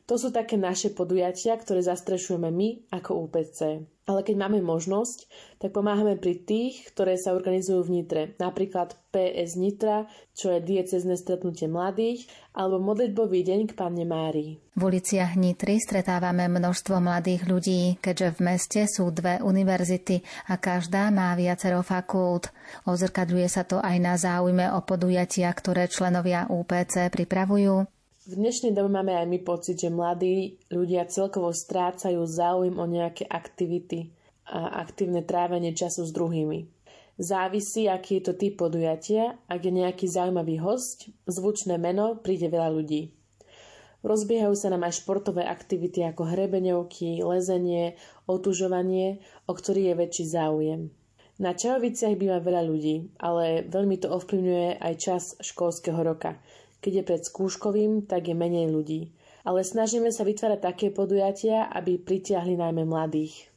To 0.06 0.14
sú 0.14 0.30
také 0.30 0.54
naše 0.54 0.94
podujatia, 0.94 1.58
ktoré 1.58 1.82
zastrešujeme 1.82 2.46
my 2.54 2.94
ako 2.94 3.26
UPC. 3.26 3.82
Ale 4.06 4.22
keď 4.22 4.38
máme 4.38 4.62
možnosť, 4.62 5.26
tak 5.58 5.74
pomáhame 5.74 6.14
pri 6.14 6.38
tých, 6.46 6.94
ktoré 6.94 7.18
sa 7.18 7.34
organizujú 7.34 7.82
v 7.82 7.90
Nitre. 7.90 8.22
Napríklad 8.38 8.94
PS 9.10 9.58
Nitra, 9.58 10.06
čo 10.30 10.54
je 10.54 10.62
diecezne 10.62 11.18
stretnutie 11.18 11.66
mladých, 11.66 12.30
alebo 12.54 12.78
modlitbový 12.78 13.42
deň 13.42 13.60
k 13.66 13.72
Panne 13.74 14.06
Márii. 14.06 14.62
V 14.78 14.82
uliciach 14.86 15.34
Nitry 15.34 15.82
stretávame 15.82 16.46
množstvo 16.46 17.02
mladých 17.02 17.50
ľudí, 17.50 17.98
keďže 17.98 18.38
v 18.38 18.40
meste 18.46 18.80
sú 18.86 19.10
dve 19.10 19.42
univerzity 19.42 20.22
a 20.46 20.54
každá 20.54 21.10
má 21.10 21.34
viacero 21.34 21.82
fakult. 21.82 22.54
Ozrkadľuje 22.86 23.48
sa 23.50 23.66
to 23.66 23.82
aj 23.82 23.96
na 23.98 24.14
záujme 24.14 24.70
o 24.70 24.86
podujatia, 24.86 25.50
ktoré 25.50 25.90
členovia 25.90 26.46
UPC 26.46 27.10
pripravujú. 27.10 27.95
V 28.26 28.34
dnešnej 28.34 28.74
dobe 28.74 28.90
máme 28.90 29.14
aj 29.14 29.26
my 29.30 29.38
pocit, 29.46 29.78
že 29.78 29.86
mladí 29.86 30.58
ľudia 30.74 31.06
celkovo 31.06 31.54
strácajú 31.54 32.26
záujem 32.26 32.74
o 32.74 32.82
nejaké 32.82 33.22
aktivity 33.22 34.10
a 34.50 34.82
aktívne 34.82 35.22
trávenie 35.22 35.70
času 35.70 36.02
s 36.02 36.10
druhými. 36.10 36.66
Závisí, 37.22 37.86
aký 37.86 38.18
je 38.18 38.22
to 38.26 38.34
typ 38.34 38.58
podujatia, 38.58 39.38
ak 39.46 39.70
je 39.70 39.70
nejaký 39.78 40.10
zaujímavý 40.10 40.58
host, 40.58 41.06
zvučné 41.30 41.78
meno, 41.78 42.18
príde 42.18 42.50
veľa 42.50 42.66
ľudí. 42.74 43.14
Rozbiehajú 44.02 44.58
sa 44.58 44.74
nám 44.74 44.90
aj 44.90 45.06
športové 45.06 45.46
aktivity 45.46 46.02
ako 46.02 46.26
hrebeňovky, 46.26 47.22
lezenie, 47.22 47.94
otužovanie, 48.26 49.22
o 49.46 49.54
ktorý 49.54 49.94
je 49.94 50.02
väčší 50.02 50.24
záujem. 50.26 50.90
Na 51.38 51.54
Čajoviciach 51.54 52.18
býva 52.18 52.42
veľa 52.42 52.62
ľudí, 52.66 53.06
ale 53.22 53.62
veľmi 53.70 54.02
to 54.02 54.10
ovplyvňuje 54.10 54.82
aj 54.82 54.94
čas 54.98 55.38
školského 55.38 56.02
roka– 56.02 56.34
keď 56.86 57.02
je 57.02 57.08
pred 57.10 57.22
skúškovým, 57.26 58.06
tak 58.06 58.30
je 58.30 58.38
menej 58.38 58.70
ľudí. 58.70 59.10
Ale 59.42 59.66
snažíme 59.66 60.14
sa 60.14 60.22
vytvárať 60.22 60.62
také 60.62 60.86
podujatia, 60.94 61.66
aby 61.66 61.98
pritiahli 61.98 62.54
najmä 62.54 62.86
mladých. 62.86 63.50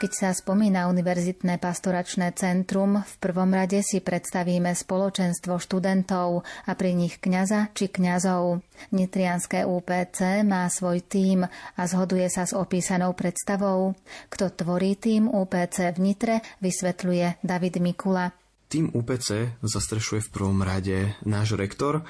Keď 0.00 0.12
sa 0.16 0.32
spomína 0.32 0.88
Univerzitné 0.88 1.60
pastoračné 1.60 2.32
centrum, 2.32 3.04
v 3.04 3.14
prvom 3.20 3.52
rade 3.52 3.84
si 3.84 4.00
predstavíme 4.00 4.72
spoločenstvo 4.72 5.60
študentov 5.60 6.40
a 6.40 6.72
pri 6.72 6.96
nich 6.96 7.20
kňaza 7.20 7.68
či 7.76 7.92
kňazov. 7.92 8.64
Nitrianské 8.96 9.68
UPC 9.68 10.40
má 10.40 10.64
svoj 10.72 11.04
tím 11.04 11.44
a 11.76 11.82
zhoduje 11.84 12.32
sa 12.32 12.48
s 12.48 12.56
opísanou 12.56 13.12
predstavou. 13.12 13.92
Kto 14.32 14.48
tvorí 14.48 14.96
tým 14.96 15.28
UPC 15.28 15.92
v 15.92 15.98
Nitre, 16.00 16.40
vysvetľuje 16.64 17.44
David 17.44 17.84
Mikula. 17.84 18.39
Tým 18.70 18.94
UPC 18.94 19.58
zastrešuje 19.66 20.22
v 20.22 20.30
prvom 20.30 20.62
rade 20.62 21.18
náš 21.26 21.58
rektor, 21.58 22.06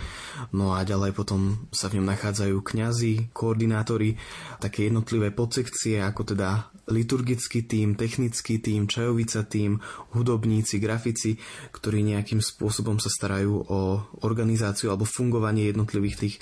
no 0.53 0.77
a 0.77 0.85
ďalej 0.85 1.17
potom 1.17 1.65
sa 1.73 1.89
v 1.89 1.97
ňom 1.97 2.13
nachádzajú 2.13 2.57
kňazi, 2.61 3.33
koordinátori, 3.33 4.21
také 4.61 4.93
jednotlivé 4.93 5.33
podsekcie, 5.33 6.05
ako 6.05 6.37
teda 6.37 6.69
liturgický 6.93 7.65
tím, 7.65 7.97
technický 7.97 8.61
tím, 8.61 8.85
čajovica 8.93 9.41
tím, 9.49 9.81
hudobníci, 10.13 10.77
grafici, 10.77 11.41
ktorí 11.73 12.05
nejakým 12.05 12.45
spôsobom 12.45 13.01
sa 13.01 13.09
starajú 13.09 13.65
o 13.65 13.81
organizáciu 14.21 14.93
alebo 14.93 15.09
fungovanie 15.09 15.73
jednotlivých 15.73 16.17
tých 16.21 16.35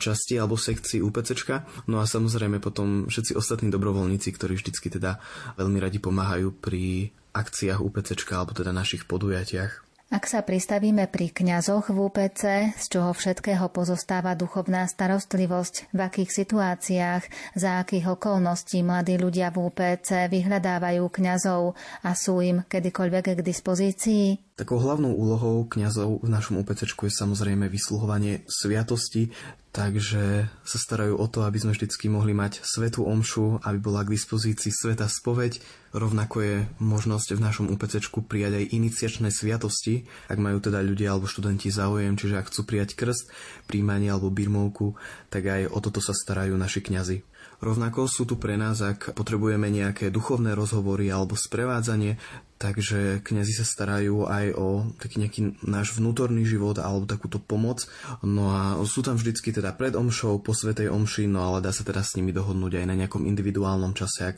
častí 0.00 0.40
alebo 0.40 0.56
sekcií 0.56 1.04
UPCčka. 1.04 1.68
No 1.92 2.00
a 2.00 2.08
samozrejme 2.08 2.64
potom 2.64 3.12
všetci 3.12 3.36
ostatní 3.36 3.68
dobrovoľníci, 3.68 4.32
ktorí 4.32 4.56
vždycky 4.56 4.88
teda 4.88 5.20
veľmi 5.60 5.76
radi 5.84 6.00
pomáhajú 6.00 6.48
pri 6.64 7.12
akciách 7.36 7.84
UPC 7.84 8.16
alebo 8.32 8.56
teda 8.56 8.72
našich 8.72 9.04
podujatiach. 9.04 9.86
Ak 10.06 10.30
sa 10.30 10.38
pristavíme 10.38 11.10
pri 11.10 11.34
kňazoch 11.34 11.90
v 11.90 11.98
UPC, 12.06 12.70
z 12.78 12.84
čoho 12.86 13.10
všetkého 13.10 13.66
pozostáva 13.74 14.38
duchovná 14.38 14.86
starostlivosť, 14.86 15.90
v 15.90 15.98
akých 15.98 16.30
situáciách, 16.30 17.22
za 17.58 17.82
akých 17.82 18.14
okolností 18.14 18.86
mladí 18.86 19.18
ľudia 19.18 19.50
v 19.50 19.66
UPC 19.66 20.30
vyhľadávajú 20.30 21.10
kňazov 21.10 21.74
a 22.06 22.10
sú 22.14 22.38
im 22.38 22.62
kedykoľvek 22.70 23.34
k 23.34 23.40
dispozícii? 23.42 24.54
Takou 24.54 24.78
hlavnou 24.78 25.10
úlohou 25.10 25.66
kňazov 25.66 26.22
v 26.22 26.28
našom 26.30 26.62
UPC 26.62 26.86
je 26.86 27.10
samozrejme 27.10 27.66
vysluhovanie 27.66 28.46
sviatosti, 28.46 29.34
takže 29.76 30.48
sa 30.64 30.78
starajú 30.80 31.20
o 31.20 31.26
to, 31.28 31.44
aby 31.44 31.60
sme 31.60 31.76
vždycky 31.76 32.08
mohli 32.08 32.32
mať 32.32 32.64
svetú 32.64 33.04
omšu, 33.04 33.60
aby 33.60 33.76
bola 33.76 34.08
k 34.08 34.16
dispozícii 34.16 34.72
sveta 34.72 35.04
spoveď. 35.04 35.60
Rovnako 35.92 36.36
je 36.40 36.54
možnosť 36.80 37.36
v 37.36 37.44
našom 37.44 37.66
UPC 37.68 38.00
prijať 38.24 38.64
aj 38.64 38.72
iniciačné 38.72 39.28
sviatosti, 39.28 40.08
ak 40.32 40.40
majú 40.40 40.64
teda 40.64 40.80
ľudia 40.80 41.12
alebo 41.12 41.28
študenti 41.28 41.68
záujem, 41.68 42.16
čiže 42.16 42.40
ak 42.40 42.48
chcú 42.48 42.64
prijať 42.64 42.96
krst, 42.96 43.28
príjmanie 43.68 44.08
alebo 44.08 44.32
birmovku, 44.32 44.96
tak 45.28 45.44
aj 45.44 45.68
o 45.68 45.78
toto 45.84 46.00
sa 46.00 46.16
starajú 46.16 46.56
naši 46.56 46.80
kňazi. 46.80 47.20
Rovnako 47.60 48.04
sú 48.08 48.28
tu 48.28 48.36
pre 48.36 48.60
nás, 48.60 48.80
ak 48.84 49.16
potrebujeme 49.16 49.68
nejaké 49.72 50.12
duchovné 50.12 50.52
rozhovory 50.52 51.08
alebo 51.08 51.36
sprevádzanie, 51.36 52.20
takže 52.56 53.20
kňazi 53.20 53.52
sa 53.52 53.64
starajú 53.68 54.24
aj 54.24 54.46
o 54.56 54.88
taký 54.96 55.20
nejaký 55.20 55.40
náš 55.64 55.92
vnútorný 55.96 56.48
život 56.48 56.80
alebo 56.80 57.04
takúto 57.04 57.36
pomoc. 57.36 57.84
No 58.24 58.52
a 58.52 58.80
sú 58.88 59.04
tam 59.04 59.20
vždycky 59.20 59.52
teda 59.52 59.76
pred 59.76 59.92
omšou, 59.92 60.40
po 60.40 60.56
svetej 60.56 60.88
omši, 60.88 61.28
no 61.28 61.44
ale 61.44 61.60
dá 61.60 61.70
sa 61.70 61.84
teda 61.84 62.00
s 62.00 62.16
nimi 62.16 62.32
dohodnúť 62.32 62.80
aj 62.80 62.86
na 62.88 62.94
nejakom 62.96 63.28
individuálnom 63.28 63.92
čase, 63.92 64.34
ak 64.34 64.36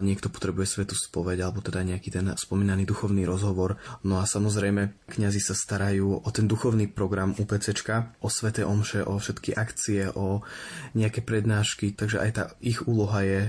niekto 0.00 0.32
potrebuje 0.32 0.66
svetu 0.80 0.96
spoveď 0.96 1.44
alebo 1.44 1.60
teda 1.60 1.84
nejaký 1.84 2.08
ten 2.08 2.26
spomínaný 2.32 2.88
duchovný 2.88 3.28
rozhovor. 3.28 3.76
No 4.04 4.20
a 4.20 4.24
samozrejme 4.24 5.08
kňazi 5.12 5.40
sa 5.40 5.52
starajú 5.52 6.24
o 6.24 6.28
ten 6.32 6.48
duchovný 6.48 6.88
program 6.88 7.36
UPCčka, 7.36 8.16
o 8.24 8.32
svete 8.32 8.64
omše, 8.64 9.04
o 9.04 9.20
všetky 9.20 9.52
akcie, 9.52 10.08
o 10.16 10.40
nejaké 10.96 11.20
prednášky, 11.20 11.92
takže 11.92 12.18
aj 12.18 12.30
tá 12.32 12.44
ich 12.64 12.80
úloha 12.88 13.20
je 13.22 13.40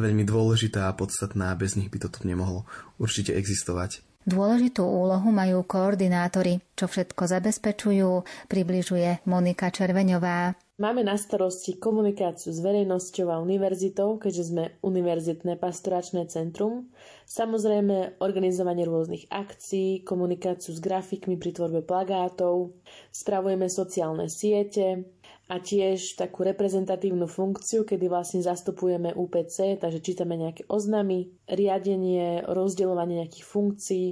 veľmi 0.00 0.24
dôležitá 0.24 0.88
a 0.88 0.96
podstatná 0.96 1.50
a 1.52 1.58
bez 1.58 1.74
nich 1.74 1.90
by 1.90 1.98
toto 1.98 2.22
nemohlo 2.24 2.64
určite 2.96 3.34
existovať. 3.34 4.02
Dôležitú 4.28 4.84
úlohu 4.84 5.32
majú 5.32 5.64
koordinátori, 5.64 6.60
čo 6.76 6.84
všetko 6.84 7.24
zabezpečujú, 7.24 8.10
približuje 8.52 9.24
Monika 9.24 9.72
Červeňová. 9.72 10.52
Máme 10.78 11.02
na 11.02 11.18
starosti 11.18 11.74
komunikáciu 11.74 12.54
s 12.54 12.62
verejnosťou 12.62 13.34
a 13.34 13.42
univerzitou, 13.42 14.20
keďže 14.20 14.44
sme 14.52 14.64
univerzitné 14.84 15.58
pastoračné 15.58 16.30
centrum. 16.30 16.92
Samozrejme 17.26 18.22
organizovanie 18.22 18.86
rôznych 18.86 19.26
akcií, 19.26 20.06
komunikáciu 20.06 20.76
s 20.76 20.78
grafikmi 20.78 21.34
pri 21.34 21.50
tvorbe 21.56 21.82
plagátov, 21.82 22.78
spravujeme 23.10 23.66
sociálne 23.66 24.30
siete, 24.30 25.17
a 25.48 25.56
tiež 25.56 26.20
takú 26.20 26.44
reprezentatívnu 26.44 27.24
funkciu, 27.24 27.88
kedy 27.88 28.04
vlastne 28.12 28.44
zastupujeme 28.44 29.16
UPC, 29.16 29.80
takže 29.80 30.04
čítame 30.04 30.36
nejaké 30.36 30.68
oznamy, 30.68 31.32
riadenie, 31.48 32.44
rozdeľovanie 32.44 33.24
nejakých 33.24 33.46
funkcií, 33.48 34.06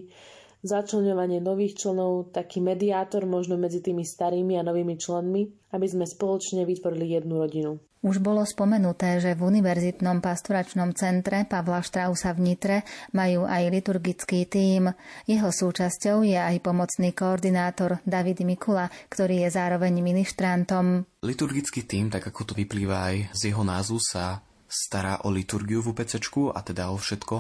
začlenovanie 0.65 1.45
nových 1.45 1.77
členov, 1.77 2.33
taký 2.33 2.65
mediátor 2.65 3.29
možno 3.29 3.61
medzi 3.61 3.85
tými 3.85 4.03
starými 4.03 4.57
a 4.57 4.67
novými 4.67 4.97
členmi, 4.97 5.45
aby 5.77 5.87
sme 5.87 6.09
spoločne 6.09 6.65
vytvorili 6.65 7.21
jednu 7.21 7.37
rodinu. 7.37 7.77
Už 8.05 8.23
bolo 8.23 8.45
spomenuté, 8.45 9.19
že 9.19 9.35
v 9.35 9.51
Univerzitnom 9.51 10.23
pastoračnom 10.23 10.95
centre 10.95 11.43
Pavla 11.49 11.83
Štrausa 11.83 12.37
v 12.37 12.53
Nitre 12.53 12.77
majú 13.17 13.49
aj 13.49 13.73
liturgický 13.73 14.47
tím. 14.47 14.95
Jeho 15.27 15.51
súčasťou 15.51 16.23
je 16.23 16.39
aj 16.39 16.61
pomocný 16.63 17.17
koordinátor 17.17 17.99
David 18.07 18.47
Mikula, 18.47 18.87
ktorý 19.11 19.43
je 19.43 19.51
zároveň 19.51 20.05
ministrantom. 20.05 21.03
Liturgický 21.25 21.83
tím, 21.89 22.13
tak 22.13 22.31
ako 22.31 22.53
to 22.53 22.55
vyplýva 22.55 23.11
aj 23.11 23.17
z 23.35 23.41
jeho 23.51 23.67
názvu, 23.67 23.99
sa 23.99 24.46
stará 24.67 25.23
o 25.25 25.33
liturgiu 25.33 25.81
v 25.81 25.95
UPC 25.95 26.19
a 26.53 26.61
teda 26.61 26.91
o 26.91 26.99
všetko, 26.99 27.37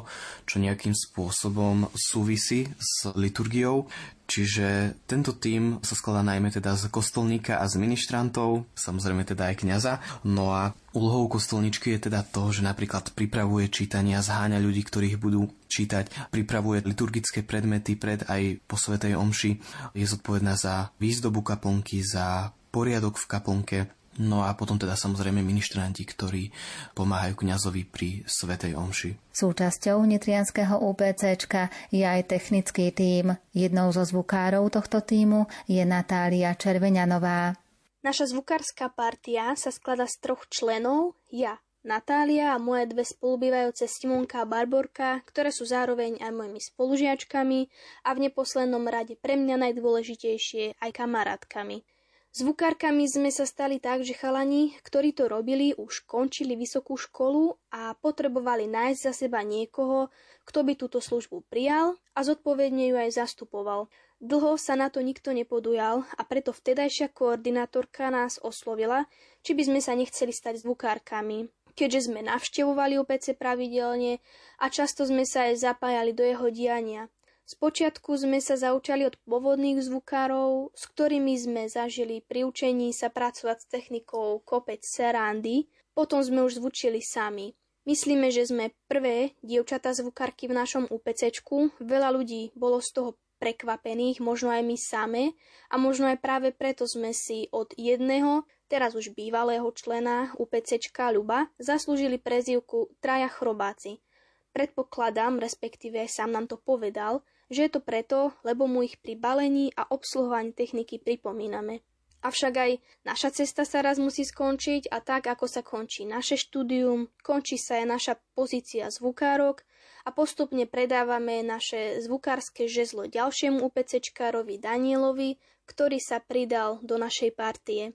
čo 0.46 0.56
nejakým 0.62 0.94
spôsobom 0.94 1.90
súvisí 1.94 2.70
s 2.78 3.10
liturgiou. 3.14 3.90
Čiže 4.26 4.98
tento 5.06 5.38
tím 5.38 5.78
sa 5.86 5.94
skladá 5.94 6.18
najmä 6.26 6.50
teda 6.50 6.74
z 6.74 6.90
kostolníka 6.90 7.62
a 7.62 7.64
z 7.70 7.78
ministrantov, 7.78 8.66
samozrejme 8.74 9.22
teda 9.22 9.54
aj 9.54 9.62
kňaza. 9.62 9.92
No 10.26 10.50
a 10.50 10.74
úlohou 10.98 11.30
kostolničky 11.30 11.94
je 11.94 12.10
teda 12.10 12.26
to, 12.26 12.50
že 12.50 12.66
napríklad 12.66 13.14
pripravuje 13.14 13.70
čítania, 13.70 14.26
zháňa 14.26 14.58
ľudí, 14.58 14.82
ktorých 14.82 15.22
budú 15.22 15.46
čítať, 15.70 16.34
pripravuje 16.34 16.82
liturgické 16.82 17.46
predmety 17.46 17.94
pred 17.94 18.26
aj 18.26 18.58
po 18.66 18.74
Svetej 18.74 19.14
Omši, 19.14 19.52
je 19.94 20.06
zodpovedná 20.10 20.58
za 20.58 20.90
výzdobu 20.98 21.46
kaplnky, 21.46 22.02
za 22.02 22.50
poriadok 22.74 23.22
v 23.22 23.30
kaplnke, 23.30 23.78
No 24.16 24.40
a 24.40 24.56
potom 24.56 24.80
teda 24.80 24.96
samozrejme 24.96 25.44
ministranti, 25.44 26.08
ktorí 26.08 26.48
pomáhajú 26.96 27.36
kňazovi 27.36 27.82
pri 27.84 28.24
Svetej 28.24 28.72
Omši. 28.72 29.36
Súčasťou 29.36 30.00
nitrianského 30.08 30.80
UPCčka 30.80 31.68
je 31.92 32.00
aj 32.00 32.32
technický 32.32 32.88
tím. 32.96 33.36
Jednou 33.52 33.92
zo 33.92 34.08
zvukárov 34.08 34.72
tohto 34.72 35.04
týmu 35.04 35.44
je 35.68 35.84
Natália 35.84 36.56
Červeňanová. 36.56 37.60
Naša 38.00 38.32
zvukárska 38.32 38.88
partia 38.88 39.52
sa 39.52 39.68
sklada 39.68 40.08
z 40.08 40.16
troch 40.24 40.48
členov, 40.48 41.18
ja, 41.28 41.60
Natália 41.86 42.56
a 42.56 42.58
moje 42.58 42.90
dve 42.90 43.04
spolubývajúce 43.06 43.86
Simonka 43.86 44.42
a 44.42 44.48
Barborka, 44.48 45.22
ktoré 45.28 45.54
sú 45.54 45.68
zároveň 45.68 46.18
aj 46.18 46.32
mojimi 46.34 46.58
spolužiačkami 46.58 47.60
a 48.06 48.10
v 48.16 48.22
neposlednom 48.26 48.82
rade 48.88 49.14
pre 49.20 49.36
mňa 49.36 49.70
najdôležitejšie 49.70 50.80
aj 50.80 50.90
kamarátkami– 50.90 51.82
Zvukárkami 52.36 53.08
sme 53.08 53.32
sa 53.32 53.48
stali 53.48 53.80
tak, 53.80 54.04
že 54.04 54.12
chalani, 54.12 54.76
ktorí 54.84 55.16
to 55.16 55.24
robili, 55.24 55.72
už 55.72 56.04
končili 56.04 56.52
vysokú 56.52 57.00
školu 57.00 57.56
a 57.72 57.96
potrebovali 57.96 58.68
nájsť 58.68 59.00
za 59.00 59.12
seba 59.16 59.40
niekoho, 59.40 60.12
kto 60.44 60.60
by 60.60 60.76
túto 60.76 61.00
službu 61.00 61.48
prijal 61.48 61.96
a 62.12 62.20
zodpovedne 62.20 62.92
ju 62.92 62.96
aj 63.00 63.24
zastupoval. 63.24 63.88
Dlho 64.20 64.60
sa 64.60 64.76
na 64.76 64.92
to 64.92 65.00
nikto 65.00 65.32
nepodujal 65.32 66.04
a 66.12 66.22
preto 66.28 66.52
vtedajšia 66.52 67.08
koordinátorka 67.08 68.12
nás 68.12 68.36
oslovila, 68.44 69.08
či 69.40 69.56
by 69.56 69.72
sme 69.72 69.80
sa 69.80 69.96
nechceli 69.96 70.36
stať 70.36 70.60
zvukárkami. 70.60 71.48
Keďže 71.72 72.12
sme 72.12 72.20
navštevovali 72.20 73.00
UPC 73.00 73.32
pravidelne 73.32 74.20
a 74.60 74.68
často 74.68 75.08
sme 75.08 75.24
sa 75.24 75.48
aj 75.48 75.72
zapájali 75.72 76.12
do 76.12 76.20
jeho 76.20 76.52
diania. 76.52 77.08
Spočiatku 77.46 78.10
sme 78.18 78.42
sa 78.42 78.58
zaučali 78.58 79.06
od 79.06 79.14
pôvodných 79.22 79.78
zvukárov, 79.78 80.74
s 80.74 80.82
ktorými 80.90 81.38
sme 81.38 81.70
zažili 81.70 82.18
pri 82.18 82.42
učení 82.42 82.90
sa 82.90 83.06
pracovať 83.06 83.56
s 83.62 83.70
technikou 83.70 84.42
kopec 84.42 84.82
serandy, 84.82 85.70
potom 85.94 86.26
sme 86.26 86.42
už 86.42 86.58
zvučili 86.58 86.98
sami. 86.98 87.54
Myslíme, 87.86 88.34
že 88.34 88.50
sme 88.50 88.74
prvé 88.90 89.38
dievčatá 89.46 89.94
zvukárky 89.94 90.50
v 90.50 90.58
našom 90.58 90.90
UPCčku, 90.90 91.78
veľa 91.78 92.18
ľudí 92.18 92.50
bolo 92.58 92.82
z 92.82 92.90
toho 92.90 93.10
prekvapených, 93.38 94.18
možno 94.18 94.50
aj 94.50 94.66
my 94.66 94.74
same, 94.74 95.24
a 95.70 95.78
možno 95.78 96.10
aj 96.10 96.18
práve 96.18 96.50
preto 96.50 96.82
sme 96.82 97.14
si 97.14 97.46
od 97.54 97.70
jedného, 97.78 98.42
teraz 98.66 98.98
už 98.98 99.14
bývalého 99.14 99.70
člena 99.70 100.34
UPCčka 100.34 101.14
Ľuba, 101.14 101.46
zaslúžili 101.62 102.18
prezývku 102.18 102.90
Traja 102.98 103.30
chrobáci. 103.30 104.02
Predpokladám, 104.50 105.38
respektíve 105.38 106.10
sám 106.10 106.34
nám 106.34 106.50
to 106.50 106.58
povedal, 106.58 107.22
že 107.52 107.66
je 107.66 107.70
to 107.70 107.80
preto, 107.80 108.34
lebo 108.42 108.66
mu 108.66 108.82
ich 108.82 108.98
pri 108.98 109.14
balení 109.14 109.70
a 109.78 109.86
obsluhovaní 109.86 110.52
techniky 110.52 110.98
pripomíname. 110.98 111.82
Avšak 112.26 112.54
aj 112.58 112.72
naša 113.06 113.30
cesta 113.30 113.62
sa 113.62 113.84
raz 113.86 114.02
musí 114.02 114.26
skončiť 114.26 114.90
a 114.90 114.98
tak, 114.98 115.30
ako 115.30 115.46
sa 115.46 115.62
končí 115.62 116.02
naše 116.02 116.34
štúdium, 116.34 117.06
končí 117.22 117.54
sa 117.54 117.78
aj 117.78 117.86
naša 117.86 118.14
pozícia 118.34 118.90
zvukárok 118.90 119.62
a 120.02 120.10
postupne 120.10 120.66
predávame 120.66 121.46
naše 121.46 122.02
zvukárske 122.02 122.66
žezlo 122.66 123.06
ďalšiemu 123.06 123.62
UPCčkárovi 123.62 124.58
Danielovi, 124.58 125.38
ktorý 125.70 125.98
sa 126.02 126.18
pridal 126.18 126.82
do 126.82 126.98
našej 126.98 127.30
partie. 127.34 127.94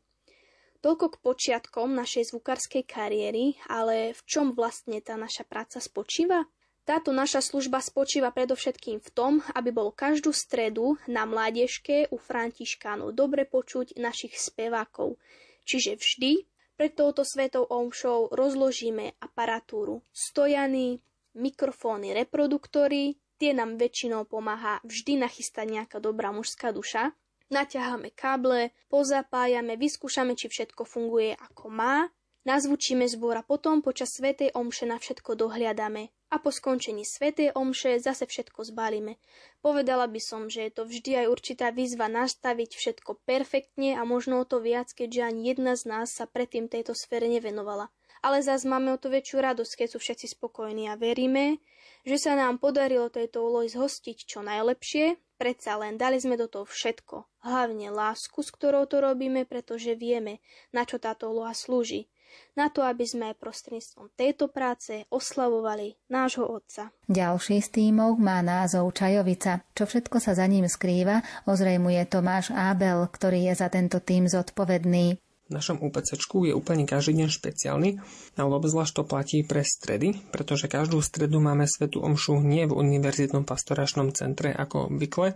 Toľko 0.81 1.05
k 1.13 1.21
počiatkom 1.21 1.93
našej 1.93 2.33
zvukárskej 2.33 2.83
kariéry, 2.87 3.59
ale 3.69 4.17
v 4.17 4.21
čom 4.25 4.57
vlastne 4.57 4.97
tá 5.03 5.13
naša 5.13 5.45
práca 5.45 5.77
spočíva? 5.77 6.47
Táto 6.81 7.13
naša 7.13 7.45
služba 7.45 7.77
spočíva 7.77 8.33
predovšetkým 8.33 9.05
v 9.05 9.09
tom, 9.13 9.33
aby 9.53 9.69
bolo 9.69 9.93
každú 9.93 10.33
stredu 10.33 10.97
na 11.05 11.29
mládežke 11.29 12.09
u 12.09 12.17
Františkánov 12.17 13.13
dobre 13.13 13.45
počuť 13.45 14.01
našich 14.01 14.33
spevákov. 14.33 15.21
Čiže 15.61 16.01
vždy 16.01 16.31
pred 16.73 16.97
touto 16.97 17.21
svetou 17.21 17.69
omšou 17.69 18.33
rozložíme 18.33 19.13
aparatúru. 19.21 20.01
Stojany, 20.09 20.97
mikrofóny, 21.37 22.17
reproduktory, 22.17 23.13
tie 23.37 23.53
nám 23.53 23.77
väčšinou 23.77 24.25
pomáha 24.25 24.81
vždy 24.81 25.21
nachystať 25.21 25.69
nejaká 25.69 25.97
dobrá 26.01 26.33
mužská 26.33 26.73
duša. 26.73 27.13
Naťaháme 27.53 28.09
káble, 28.17 28.73
pozapájame, 28.89 29.77
vyskúšame, 29.77 30.33
či 30.33 30.49
všetko 30.49 30.81
funguje 30.81 31.37
ako 31.37 31.69
má 31.69 32.09
Nazvučíme 32.41 33.05
zbor 33.05 33.37
a 33.37 33.45
potom 33.45 33.85
počas 33.85 34.17
Svetej 34.17 34.57
Omše 34.57 34.89
na 34.89 34.97
všetko 34.97 35.37
dohliadame 35.37 36.09
a 36.33 36.41
po 36.41 36.49
skončení 36.49 37.05
Svetej 37.05 37.53
Omše 37.53 38.01
zase 38.01 38.25
všetko 38.25 38.65
zbalíme. 38.65 39.21
Povedala 39.61 40.09
by 40.09 40.17
som, 40.17 40.49
že 40.49 40.65
je 40.65 40.71
to 40.73 40.89
vždy 40.89 41.21
aj 41.21 41.25
určitá 41.29 41.69
výzva 41.69 42.09
nastaviť 42.09 42.73
všetko 42.73 43.21
perfektne 43.29 43.93
a 43.93 44.01
možno 44.09 44.41
o 44.41 44.45
to 44.49 44.57
viac, 44.57 44.89
keďže 44.89 45.21
ani 45.21 45.53
jedna 45.53 45.77
z 45.77 45.85
nás 45.85 46.17
sa 46.17 46.25
predtým 46.25 46.65
tejto 46.65 46.97
sfére 46.97 47.29
nevenovala. 47.29 47.93
Ale 48.25 48.41
zase 48.41 48.65
máme 48.65 48.89
o 48.89 48.97
to 48.97 49.13
väčšiu 49.13 49.37
radosť, 49.37 49.85
keď 49.85 49.87
sú 49.93 49.97
všetci 50.01 50.33
spokojní 50.33 50.89
a 50.89 50.97
veríme, 50.97 51.61
že 52.09 52.17
sa 52.17 52.33
nám 52.33 52.57
podarilo 52.57 53.13
tejto 53.13 53.45
úlohy 53.45 53.69
zhostiť 53.69 54.17
čo 54.17 54.41
najlepšie, 54.41 55.37
predsa 55.37 55.77
len 55.77 55.93
dali 55.93 56.17
sme 56.17 56.41
do 56.41 56.49
toho 56.49 56.65
všetko, 56.65 57.45
hlavne 57.45 57.93
lásku, 57.93 58.41
s 58.41 58.49
ktorou 58.49 58.89
to 58.89 58.97
robíme, 58.97 59.45
pretože 59.45 59.93
vieme, 59.93 60.41
na 60.73 60.89
čo 60.89 60.97
táto 60.97 61.29
úloha 61.29 61.53
slúži 61.53 62.09
na 62.55 62.67
to, 62.67 62.83
aby 62.83 63.03
sme 63.07 63.37
prostredníctvom 63.37 64.11
tejto 64.13 64.51
práce 64.51 65.07
oslavovali 65.07 65.95
nášho 66.11 66.47
Otca. 66.47 66.91
Ďalší 67.07 67.63
z 67.63 67.69
tímov 67.69 68.19
má 68.19 68.43
názov 68.43 68.91
Čajovica. 68.95 69.63
Čo 69.71 69.87
všetko 69.87 70.17
sa 70.19 70.35
za 70.35 70.45
ním 70.47 70.67
skrýva, 70.67 71.23
ozrejmuje 71.47 72.03
Tomáš 72.07 72.51
Ábel, 72.51 73.07
ktorý 73.07 73.51
je 73.51 73.53
za 73.55 73.67
tento 73.71 73.99
tým 74.03 74.27
zodpovedný. 74.27 75.19
V 75.51 75.59
našom 75.59 75.83
UPC 75.83 76.15
je 76.15 76.55
úplne 76.55 76.87
každý 76.87 77.19
deň 77.19 77.27
špeciálny, 77.27 77.99
ale 78.39 78.51
obzvlášť 78.55 78.93
to 78.95 79.03
platí 79.03 79.43
pre 79.43 79.67
stredy, 79.67 80.15
pretože 80.31 80.71
každú 80.71 81.03
stredu 81.03 81.43
máme 81.43 81.67
svetu 81.67 81.99
omšu 81.99 82.39
nie 82.39 82.63
v 82.63 82.79
Univerzitnom 82.79 83.43
pastoračnom 83.43 84.15
centre 84.15 84.55
ako 84.55 84.87
obvykle, 84.87 85.35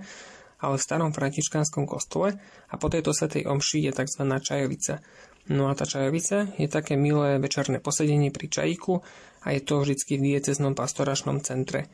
ale 0.63 0.79
v 0.79 0.85
starom 0.87 1.11
františkánskom 1.11 1.83
kostole 1.83 2.39
a 2.71 2.75
po 2.79 2.87
tejto 2.87 3.11
svetej 3.11 3.43
omši 3.43 3.85
je 3.85 3.91
tzv. 3.91 4.23
čajovica. 4.39 5.03
No 5.45 5.69
a 5.69 5.77
tá 5.77 5.85
čajovica 5.85 6.49
je 6.57 6.65
také 6.65 6.97
milé 6.97 7.37
večerné 7.37 7.77
posedenie 7.77 8.33
pri 8.33 8.49
čajíku 8.49 9.05
a 9.45 9.53
je 9.53 9.61
to 9.61 9.85
vždy 9.85 10.17
v 10.17 10.25
dieceznom 10.33 10.73
pastoračnom 10.73 11.37
centre. 11.45 11.85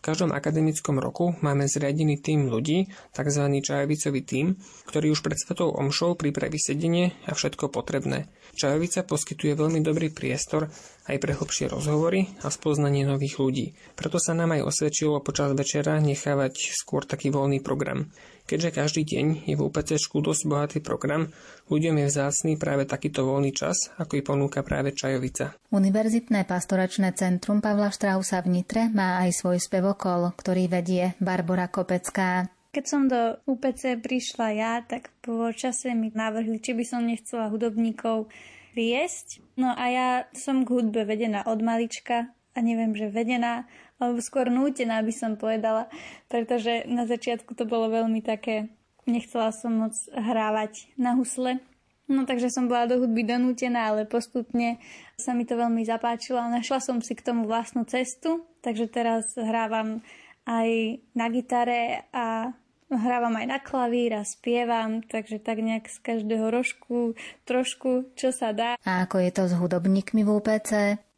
V 0.00 0.08
každom 0.08 0.32
akademickom 0.32 0.96
roku 0.96 1.36
máme 1.44 1.68
zriadený 1.68 2.24
tým 2.24 2.48
ľudí, 2.48 2.88
tzv. 3.12 3.44
čajovicový 3.60 4.24
tým, 4.24 4.56
ktorý 4.88 5.12
už 5.12 5.20
pred 5.20 5.36
svetou 5.36 5.76
omšou 5.76 6.16
pripraví 6.16 6.56
sedenie 6.56 7.12
a 7.28 7.36
všetko 7.36 7.68
potrebné. 7.68 8.32
Čajovica 8.56 9.04
poskytuje 9.04 9.52
veľmi 9.52 9.84
dobrý 9.84 10.08
priestor 10.08 10.72
aj 11.04 11.20
pre 11.20 11.36
hlbšie 11.36 11.68
rozhovory 11.68 12.32
a 12.40 12.48
spoznanie 12.48 13.04
nových 13.04 13.36
ľudí. 13.36 13.76
Preto 13.92 14.16
sa 14.16 14.32
nám 14.32 14.56
aj 14.56 14.72
osvedčilo 14.72 15.20
počas 15.20 15.52
večera 15.52 16.00
nechávať 16.00 16.72
skôr 16.72 17.04
taký 17.04 17.28
voľný 17.28 17.60
program. 17.60 18.08
Keďže 18.50 18.74
každý 18.74 19.02
deň 19.06 19.46
je 19.46 19.54
v 19.54 19.62
UPC 19.62 19.94
dosť 20.10 20.42
bohatý 20.50 20.78
program, 20.82 21.30
ľuďom 21.70 22.02
je 22.02 22.06
vzácný 22.10 22.58
práve 22.58 22.82
takýto 22.82 23.22
voľný 23.22 23.54
čas, 23.54 23.94
ako 23.94 24.18
i 24.18 24.26
ponúka 24.26 24.66
práve 24.66 24.90
Čajovica. 24.90 25.54
Univerzitné 25.70 26.50
pastoračné 26.50 27.14
centrum 27.14 27.62
Pavla 27.62 27.94
Štrausa 27.94 28.42
v 28.42 28.58
Nitre 28.58 28.90
má 28.90 29.22
aj 29.22 29.38
svoj 29.38 29.62
spevokol, 29.62 30.34
ktorý 30.34 30.66
vedie 30.66 31.14
Barbara 31.22 31.70
Kopecká. 31.70 32.50
Keď 32.74 32.84
som 32.90 33.06
do 33.06 33.38
UPC 33.46 34.02
prišla 34.02 34.48
ja, 34.58 34.82
tak 34.82 35.14
po 35.22 35.46
čase 35.54 35.94
mi 35.94 36.10
navrhli, 36.10 36.58
či 36.58 36.74
by 36.74 36.82
som 36.82 37.06
nechcela 37.06 37.54
hudobníkov 37.54 38.34
viesť. 38.74 39.46
No 39.54 39.70
a 39.78 39.84
ja 39.86 40.08
som 40.34 40.66
k 40.66 40.74
hudbe 40.74 41.06
vedená 41.06 41.46
od 41.46 41.62
malička 41.62 42.34
a 42.54 42.58
neviem, 42.60 42.92
že 42.96 43.12
vedená, 43.12 43.68
alebo 44.00 44.18
skôr 44.18 44.50
nútená 44.50 45.02
by 45.04 45.12
som 45.14 45.38
povedala, 45.38 45.86
pretože 46.26 46.88
na 46.90 47.06
začiatku 47.06 47.54
to 47.54 47.68
bolo 47.68 47.90
veľmi 47.90 48.24
také, 48.24 48.72
nechcela 49.06 49.54
som 49.54 49.86
moc 49.86 49.94
hrávať 50.10 50.90
na 50.98 51.14
husle, 51.14 51.62
No 52.10 52.26
takže 52.26 52.50
som 52.50 52.66
bola 52.66 52.90
do 52.90 52.98
hudby 52.98 53.22
donútená, 53.22 53.94
ale 53.94 54.02
postupne 54.02 54.82
sa 55.14 55.30
mi 55.30 55.46
to 55.46 55.54
veľmi 55.54 55.86
zapáčilo 55.86 56.42
a 56.42 56.50
našla 56.50 56.82
som 56.82 56.98
si 56.98 57.14
k 57.14 57.22
tomu 57.22 57.46
vlastnú 57.46 57.86
cestu, 57.86 58.42
takže 58.66 58.90
teraz 58.90 59.38
hrávam 59.38 60.02
aj 60.42 60.98
na 61.14 61.30
gitare 61.30 62.10
a 62.10 62.50
hrávam 62.90 63.38
aj 63.38 63.46
na 63.46 63.58
klavír 63.62 64.18
a 64.18 64.26
spievam, 64.26 65.06
takže 65.06 65.38
tak 65.38 65.62
nejak 65.62 65.86
z 65.86 65.98
každého 66.02 66.50
rožku 66.50 67.14
trošku, 67.46 68.10
čo 68.18 68.34
sa 68.34 68.50
dá. 68.50 68.74
A 68.82 69.06
ako 69.06 69.22
je 69.22 69.30
to 69.30 69.46
s 69.46 69.54
hudobníkmi 69.54 70.26
v 70.26 70.30
UPC? 70.34 70.70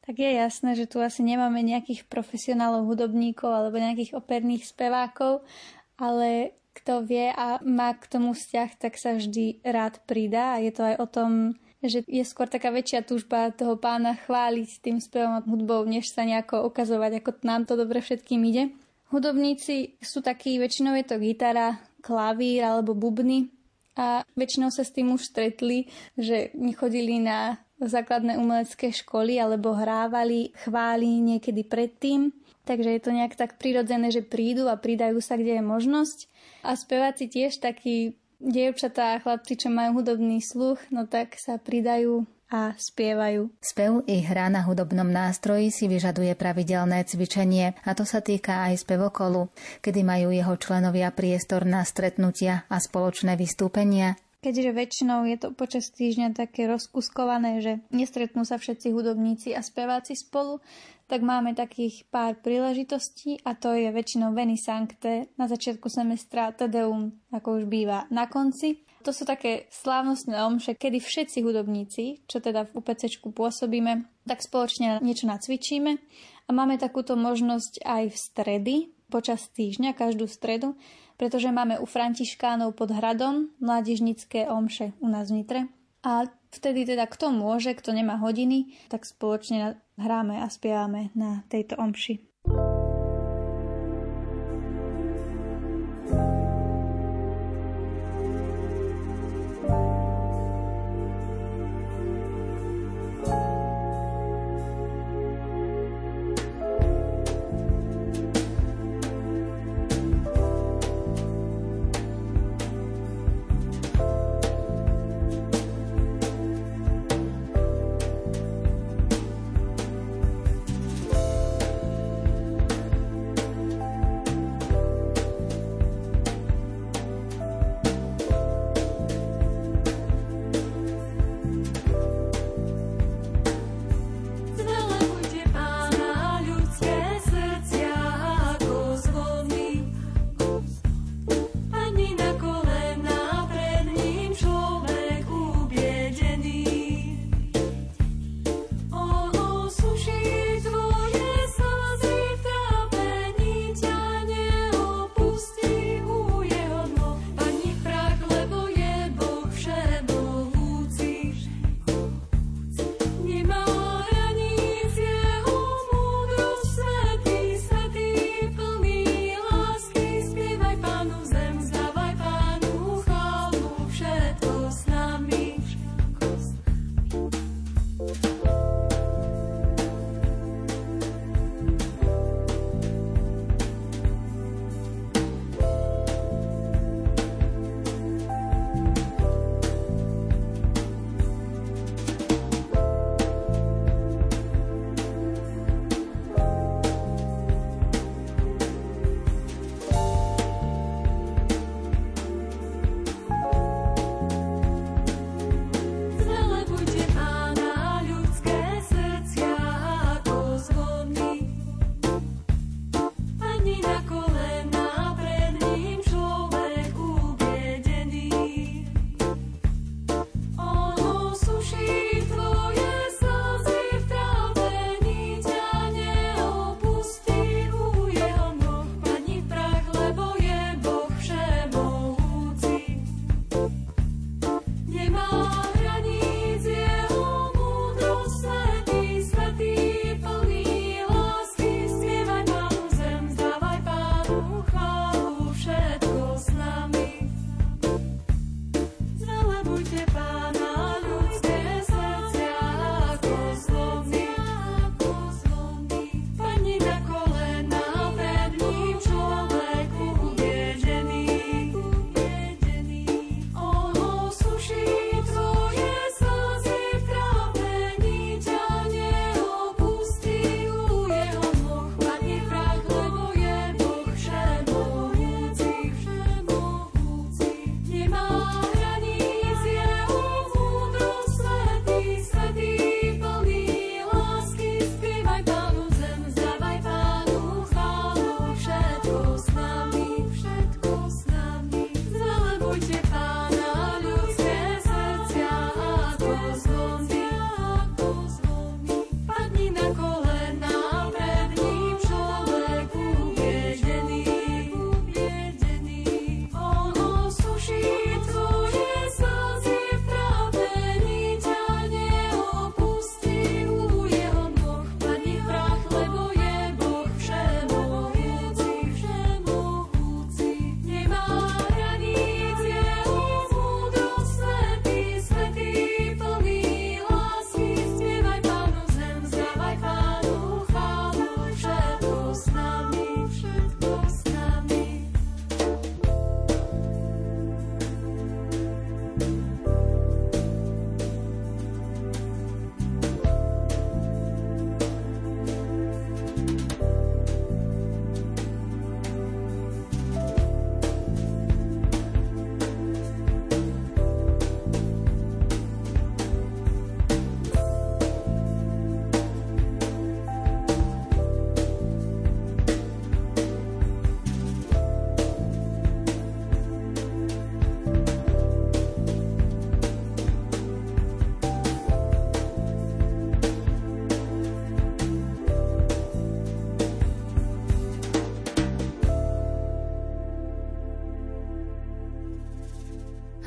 Tak 0.02 0.18
je 0.18 0.30
jasné, 0.34 0.74
že 0.74 0.90
tu 0.90 0.98
asi 0.98 1.22
nemáme 1.22 1.62
nejakých 1.62 2.10
profesionálov 2.10 2.90
hudobníkov 2.90 3.50
alebo 3.50 3.78
nejakých 3.78 4.18
operných 4.18 4.66
spevákov, 4.66 5.46
ale 5.94 6.58
kto 6.72 7.04
vie 7.06 7.30
a 7.30 7.60
má 7.62 7.94
k 7.94 8.08
tomu 8.10 8.34
vzťah, 8.34 8.70
tak 8.80 8.98
sa 8.98 9.14
vždy 9.14 9.62
rád 9.62 10.02
pridá 10.08 10.58
a 10.58 10.62
je 10.62 10.72
to 10.72 10.82
aj 10.82 10.96
o 10.98 11.06
tom, 11.06 11.30
že 11.84 12.06
je 12.06 12.24
skôr 12.24 12.46
taká 12.46 12.70
väčšia 12.70 13.06
túžba 13.06 13.52
toho 13.54 13.76
pána 13.76 14.14
chváliť 14.14 14.80
tým 14.80 14.98
spevom 14.98 15.38
a 15.38 15.44
hudbou, 15.44 15.84
než 15.84 16.10
sa 16.10 16.22
nejako 16.26 16.66
ukazovať, 16.70 17.22
ako 17.22 17.30
nám 17.42 17.62
to 17.68 17.74
dobre 17.74 17.98
všetkým 18.02 18.42
ide. 18.48 18.72
Hudobníci 19.12 20.00
sú 20.00 20.24
takí, 20.24 20.56
väčšinou 20.56 20.96
je 20.96 21.04
to 21.04 21.20
gitara, 21.20 21.76
klavír 22.00 22.64
alebo 22.64 22.96
bubny 22.96 23.52
a 23.92 24.24
väčšinou 24.32 24.72
sa 24.72 24.88
s 24.88 24.94
tým 24.94 25.12
už 25.12 25.20
stretli, 25.20 25.92
že 26.16 26.48
nechodili 26.56 27.20
na 27.20 27.60
základné 27.86 28.38
umelecké 28.38 28.94
školy 28.94 29.38
alebo 29.42 29.74
hrávali 29.74 30.54
chváli 30.62 31.18
niekedy 31.22 31.66
predtým. 31.66 32.30
Takže 32.62 32.94
je 32.94 33.02
to 33.02 33.10
nejak 33.10 33.35
tak 33.35 33.58
prirodzené, 33.58 34.14
že 34.14 34.22
prídu 34.22 34.70
a 34.70 34.78
pridajú 34.78 35.18
sa, 35.18 35.35
kde 35.35 35.58
je 35.58 35.64
možnosť. 35.66 36.18
A 36.62 36.78
speváci 36.78 37.26
tiež 37.26 37.58
takí 37.58 38.14
dievčatá 38.38 39.18
a 39.18 39.22
chlapci, 39.22 39.58
čo 39.58 39.68
majú 39.70 40.02
hudobný 40.02 40.38
sluch, 40.38 40.78
no 40.94 41.10
tak 41.10 41.35
sa 41.38 41.58
pridajú 41.58 42.22
a 42.52 42.76
spievajú. 42.76 43.48
Spev 43.64 44.04
i 44.04 44.20
hra 44.20 44.52
na 44.52 44.60
hudobnom 44.60 45.08
nástroji 45.08 45.72
si 45.72 45.88
vyžaduje 45.88 46.37
pravidelné 46.37 47.00
cvičenie 47.08 47.72
a 47.80 47.90
to 47.96 48.04
sa 48.04 48.20
týka 48.20 48.68
aj 48.68 48.85
spevokolu, 48.85 49.48
kedy 49.80 50.04
majú 50.04 50.28
jeho 50.28 50.54
členovia 50.60 51.08
priestor 51.16 51.64
na 51.64 51.80
stretnutia 51.80 52.68
a 52.68 52.76
spoločné 52.76 53.40
vystúpenia 53.40 54.20
Keďže 54.42 54.74
väčšinou 54.74 55.22
je 55.30 55.38
to 55.38 55.54
počas 55.54 55.94
týždňa 55.94 56.34
také 56.34 56.66
rozkuskované, 56.66 57.62
že 57.62 57.78
nestretnú 57.94 58.42
sa 58.42 58.58
všetci 58.58 58.90
hudobníci 58.90 59.54
a 59.54 59.62
speváci 59.62 60.18
spolu, 60.18 60.58
tak 61.06 61.22
máme 61.22 61.54
takých 61.54 62.10
pár 62.10 62.34
príležitostí 62.42 63.38
a 63.46 63.54
to 63.54 63.70
je 63.70 63.94
väčšinou 63.94 64.34
Veni 64.34 64.58
Sancte 64.58 65.30
na 65.38 65.46
začiatku 65.46 65.86
semestra 65.86 66.50
Tedeum, 66.50 67.14
ako 67.30 67.62
už 67.62 67.64
býva 67.70 68.10
na 68.10 68.26
konci. 68.26 68.82
To 69.06 69.14
sú 69.14 69.22
také 69.22 69.70
slávnostné 69.70 70.34
omše, 70.42 70.74
kedy 70.74 70.98
všetci 70.98 71.38
hudobníci, 71.46 72.26
čo 72.26 72.42
teda 72.42 72.66
v 72.66 72.82
UPC 72.82 73.22
pôsobíme, 73.22 74.26
tak 74.26 74.42
spoločne 74.42 74.98
niečo 75.06 75.30
nacvičíme 75.30 75.92
a 76.46 76.50
máme 76.50 76.82
takúto 76.82 77.14
možnosť 77.14 77.86
aj 77.86 78.04
v 78.10 78.16
stredy, 78.18 78.74
počas 79.06 79.46
týždňa, 79.54 79.94
každú 79.94 80.26
stredu, 80.26 80.74
pretože 81.21 81.52
máme 81.52 81.79
u 81.79 81.87
Františkánov 81.87 82.75
pod 82.75 82.90
hradom 82.90 83.52
mládežnické 83.60 84.48
omše 84.48 84.96
u 84.98 85.08
nás 85.08 85.29
v 85.29 85.42
Nitre. 85.42 85.60
A 86.02 86.27
vtedy 86.50 86.83
teda 86.83 87.06
kto 87.06 87.31
môže, 87.31 87.73
kto 87.79 87.94
nemá 87.94 88.19
hodiny, 88.19 88.75
tak 88.90 89.06
spoločne 89.06 89.79
hráme 89.94 90.42
a 90.42 90.50
spievame 90.50 91.15
na 91.15 91.46
tejto 91.46 91.79
omši. 91.79 92.31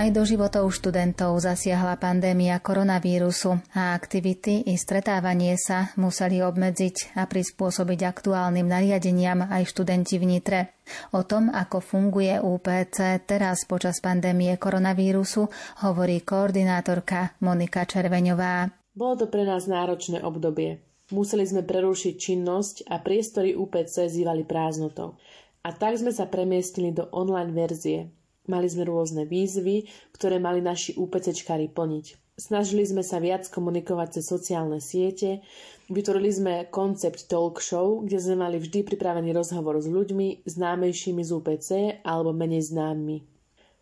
Aj 0.06 0.14
do 0.14 0.22
životov 0.22 0.70
študentov 0.70 1.34
zasiahla 1.41 1.97
pandémia 1.97 2.62
koronavírusu 2.62 3.58
a 3.74 3.97
aktivity 3.97 4.62
i 4.70 4.78
stretávanie 4.78 5.58
sa 5.58 5.89
museli 5.97 6.45
obmedziť 6.45 7.18
a 7.18 7.26
prispôsobiť 7.26 8.06
aktuálnym 8.06 8.70
nariadeniam 8.70 9.49
aj 9.49 9.66
študenti 9.66 10.22
v 10.22 10.26
Nitre. 10.30 10.78
O 11.10 11.26
tom, 11.26 11.49
ako 11.49 11.82
funguje 11.82 12.38
UPC 12.38 13.26
teraz 13.26 13.66
počas 13.66 13.97
pandémie 13.97 14.53
koronavírusu, 14.62 15.49
hovorí 15.82 16.22
koordinátorka 16.22 17.41
Monika 17.41 17.89
Červeňová. 17.89 18.70
Bolo 18.93 19.14
to 19.18 19.26
pre 19.26 19.41
nás 19.41 19.66
náročné 19.66 20.22
obdobie. 20.22 20.86
Museli 21.10 21.49
sme 21.49 21.66
prerušiť 21.66 22.14
činnosť 22.14 22.93
a 22.93 23.01
priestory 23.01 23.58
UPC 23.58 24.06
zývali 24.06 24.45
prázdnotou. 24.45 25.18
A 25.66 25.74
tak 25.74 25.97
sme 25.97 26.14
sa 26.14 26.30
premiestnili 26.30 26.93
do 26.93 27.10
online 27.10 27.49
verzie, 27.49 28.14
Mali 28.45 28.69
sme 28.69 28.85
rôzne 28.85 29.25
výzvy, 29.25 29.89
ktoré 30.13 30.37
mali 30.37 30.61
naši 30.61 30.93
UPCčkári 30.97 31.69
plniť. 31.73 32.25
Snažili 32.35 32.83
sme 32.83 32.99
sa 32.99 33.23
viac 33.23 33.47
komunikovať 33.47 34.19
cez 34.19 34.27
sociálne 34.27 34.83
siete, 34.83 35.39
vytvorili 35.87 36.31
sme 36.35 36.53
koncept 36.67 37.31
talk 37.31 37.63
show, 37.63 38.03
kde 38.03 38.19
sme 38.19 38.43
mali 38.43 38.59
vždy 38.59 38.83
pripravený 38.83 39.31
rozhovor 39.31 39.79
s 39.79 39.87
ľuďmi 39.87 40.43
známejšími 40.43 41.23
z 41.23 41.31
UPC 41.31 41.69
alebo 42.03 42.35
menej 42.35 42.75
známymi. 42.75 43.23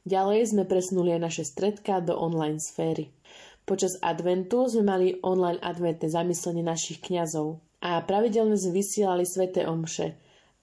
Ďalej 0.05 0.53
sme 0.53 0.69
presunuli 0.69 1.17
aj 1.17 1.21
naše 1.25 1.43
stredka 1.49 1.97
do 2.03 2.13
online 2.13 2.61
sféry. 2.61 3.09
Počas 3.63 3.97
adventu 4.03 4.67
sme 4.69 4.83
mali 4.85 5.17
online 5.23 5.57
adventné 5.57 6.11
zamyslenie 6.11 6.61
našich 6.61 7.01
kňazov 7.01 7.57
a 7.81 8.03
pravidelne 8.05 8.59
sme 8.59 8.83
vysielali 8.83 9.23
sveté 9.25 9.63
omše 9.65 10.13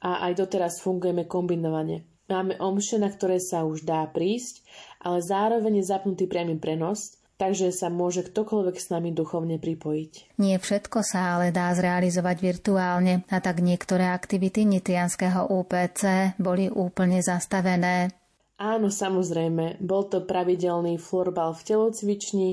a 0.05 0.29
aj 0.29 0.45
doteraz 0.45 0.79
fungujeme 0.79 1.25
kombinovane. 1.25 2.10
Máme 2.31 2.55
omše, 2.63 3.03
na 3.03 3.11
ktoré 3.11 3.43
sa 3.43 3.67
už 3.67 3.83
dá 3.83 4.07
prísť, 4.07 4.63
ale 5.03 5.19
zároveň 5.19 5.83
je 5.83 5.91
zapnutý 5.91 6.31
priamy 6.31 6.55
prenos, 6.63 7.19
takže 7.41 7.75
sa 7.75 7.91
môže 7.91 8.23
ktokoľvek 8.23 8.77
s 8.77 8.93
nami 8.95 9.11
duchovne 9.11 9.59
pripojiť. 9.59 10.39
Nie 10.39 10.63
všetko 10.63 11.03
sa 11.03 11.35
ale 11.35 11.51
dá 11.51 11.73
zrealizovať 11.75 12.37
virtuálne 12.39 13.27
a 13.33 13.41
tak 13.41 13.65
niektoré 13.65 14.13
aktivity 14.13 14.63
nitrianského 14.63 15.49
UPC 15.49 16.37
boli 16.39 16.71
úplne 16.71 17.25
zastavené. 17.25 18.13
Áno, 18.61 18.93
samozrejme, 18.93 19.81
bol 19.81 20.05
to 20.13 20.29
pravidelný 20.29 21.01
florbal 21.01 21.57
v 21.57 21.65
telocvični, 21.65 22.51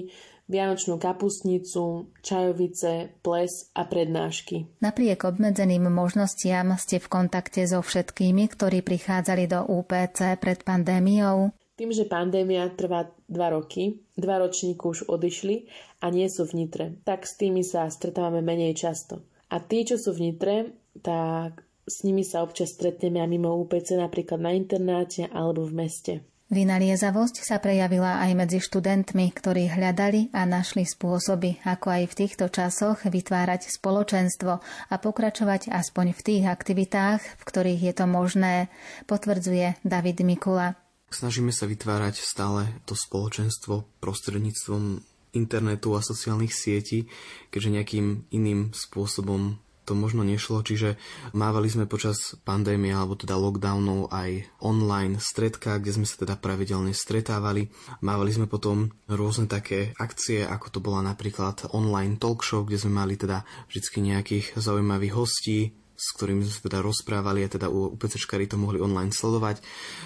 vianočnú 0.47 0.95
kapustnicu, 0.95 2.07
čajovice, 2.23 3.19
ples 3.19 3.67
a 3.75 3.83
prednášky. 3.83 4.67
Napriek 4.79 5.27
obmedzeným 5.27 5.91
možnostiam 5.91 6.71
ste 6.79 7.03
v 7.03 7.07
kontakte 7.11 7.67
so 7.67 7.83
všetkými, 7.83 8.47
ktorí 8.47 8.79
prichádzali 8.81 9.51
do 9.51 9.67
UPC 9.67 10.39
pred 10.39 10.63
pandémiou? 10.63 11.51
Tým, 11.77 11.93
že 11.93 12.09
pandémia 12.09 12.73
trvá 12.73 13.05
dva 13.29 13.53
roky, 13.53 14.01
dva 14.17 14.41
ročníky 14.41 14.81
už 14.81 15.05
odišli 15.05 15.69
a 16.01 16.09
nie 16.09 16.25
sú 16.25 16.49
v 16.49 16.65
Nitre, 16.65 16.85
tak 17.05 17.29
s 17.29 17.37
tými 17.37 17.61
sa 17.61 17.85
stretávame 17.85 18.41
menej 18.41 18.73
často. 18.73 19.21
A 19.53 19.61
tí, 19.61 19.85
čo 19.85 20.01
sú 20.01 20.17
v 20.17 20.31
Nitre, 20.31 20.73
tak 21.05 21.67
s 21.87 22.03
nimi 22.03 22.25
sa 22.25 22.43
občas 22.43 22.73
stretneme 22.75 23.23
a 23.23 23.29
mimo 23.29 23.55
UPC 23.61 23.95
napríklad 23.95 24.41
na 24.41 24.51
internáte 24.51 25.29
alebo 25.29 25.63
v 25.63 25.85
meste. 25.85 26.13
Vynaliezavosť 26.47 27.43
sa 27.43 27.59
prejavila 27.59 28.23
aj 28.23 28.31
medzi 28.31 28.63
študentmi, 28.63 29.35
ktorí 29.35 29.67
hľadali 29.67 30.31
a 30.31 30.47
našli 30.47 30.87
spôsoby, 30.87 31.59
ako 31.67 31.87
aj 31.91 32.03
v 32.07 32.17
týchto 32.23 32.47
časoch 32.47 33.03
vytvárať 33.03 33.67
spoločenstvo 33.67 34.51
a 34.63 34.95
pokračovať 34.95 35.67
aspoň 35.67 36.15
v 36.15 36.21
tých 36.23 36.43
aktivitách, 36.47 37.19
v 37.19 37.43
ktorých 37.43 37.91
je 37.91 37.93
to 37.99 38.05
možné, 38.07 38.71
potvrdzuje 39.11 39.83
David 39.83 40.23
Mikula. 40.23 40.79
Snažíme 41.11 41.51
sa 41.51 41.67
vytvárať 41.67 42.23
stále 42.23 42.79
to 42.87 42.95
spoločenstvo 42.95 43.99
prostredníctvom 43.99 45.03
internetu 45.35 45.99
a 45.99 46.01
sociálnych 46.03 46.55
sietí, 46.55 47.11
keďže 47.51 47.75
nejakým 47.75 48.07
iným 48.31 48.71
spôsobom 48.71 49.59
to 49.88 49.95
možno 49.95 50.27
nešlo, 50.27 50.67
čiže 50.67 50.99
mávali 51.31 51.71
sme 51.71 51.88
počas 51.88 52.35
pandémie 52.43 52.91
alebo 52.91 53.15
teda 53.15 53.39
lockdownov 53.39 54.11
aj 54.11 54.43
online 54.59 55.23
stredka, 55.23 55.79
kde 55.79 56.03
sme 56.03 56.05
sa 56.05 56.19
teda 56.19 56.35
pravidelne 56.35 56.91
stretávali. 56.91 57.71
Mávali 58.03 58.35
sme 58.35 58.51
potom 58.51 58.91
rôzne 59.07 59.47
také 59.47 59.95
akcie, 59.95 60.43
ako 60.43 60.67
to 60.67 60.79
bola 60.83 60.99
napríklad 60.99 61.71
online 61.71 62.19
talk 62.19 62.43
show, 62.43 62.67
kde 62.67 62.83
sme 62.83 62.99
mali 62.99 63.15
teda 63.15 63.47
vždy 63.71 63.79
nejakých 64.03 64.59
zaujímavých 64.59 65.15
hostí, 65.15 65.71
s 65.97 66.13
ktorými 66.13 66.43
sme 66.43 66.53
sa 66.53 66.61
teda 66.67 66.79
rozprávali 66.83 67.47
a 67.47 67.49
teda 67.49 67.71
u 67.71 67.95
UPCčkári 67.95 68.45
to 68.45 68.59
mohli 68.59 68.83
online 68.83 69.15
sledovať. 69.15 69.63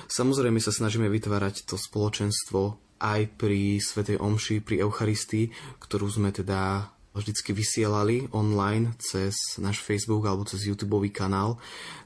Samozrejme 0.07 0.61
sa 0.61 0.71
snažíme 0.71 1.09
vytvárať 1.09 1.67
to 1.67 1.75
spoločenstvo 1.75 2.79
aj 3.01 3.34
pri 3.36 3.82
Svetej 3.82 4.21
Omši, 4.21 4.61
pri 4.61 4.86
Eucharistii, 4.86 5.49
ktorú 5.82 6.07
sme 6.07 6.29
teda 6.29 6.93
vždycky 7.16 7.51
vysielali 7.51 8.32
online 8.32 8.95
cez 8.99 9.36
náš 9.59 9.84
Facebook 9.84 10.24
alebo 10.24 10.47
cez 10.47 10.64
YouTube 10.64 10.97
kanál, 11.12 11.59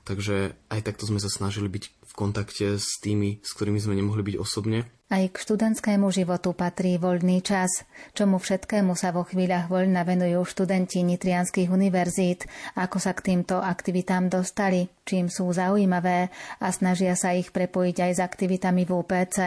takže 0.04 0.58
aj 0.70 0.82
takto 0.82 1.06
sme 1.06 1.22
sa 1.22 1.30
snažili 1.30 1.70
byť 1.70 1.84
v 1.86 2.14
kontakte 2.14 2.80
s 2.80 2.98
tými, 3.02 3.44
s 3.44 3.54
ktorými 3.54 3.78
sme 3.78 3.98
nemohli 3.98 4.24
byť 4.24 4.36
osobne. 4.40 4.88
Aj 5.06 5.22
k 5.22 5.38
študentskému 5.38 6.10
životu 6.10 6.58
patrí 6.58 6.98
voľný 6.98 7.46
čas, 7.46 7.86
čomu 8.18 8.42
všetkému 8.42 8.98
sa 8.98 9.14
vo 9.14 9.22
chvíľach 9.22 9.70
voľna 9.70 10.02
venujú 10.02 10.42
študenti 10.50 11.06
nitrianských 11.06 11.70
univerzít, 11.70 12.50
ako 12.74 12.98
sa 12.98 13.14
k 13.14 13.30
týmto 13.30 13.62
aktivitám 13.62 14.34
dostali, 14.34 14.90
čím 15.06 15.30
sú 15.30 15.54
zaujímavé? 15.54 16.34
A 16.58 16.68
snažia 16.74 17.14
sa 17.14 17.38
ich 17.38 17.54
prepojiť 17.54 17.98
aj 18.02 18.12
s 18.18 18.20
aktivitami 18.26 18.82
v 18.82 18.92
UPC. 18.98 19.38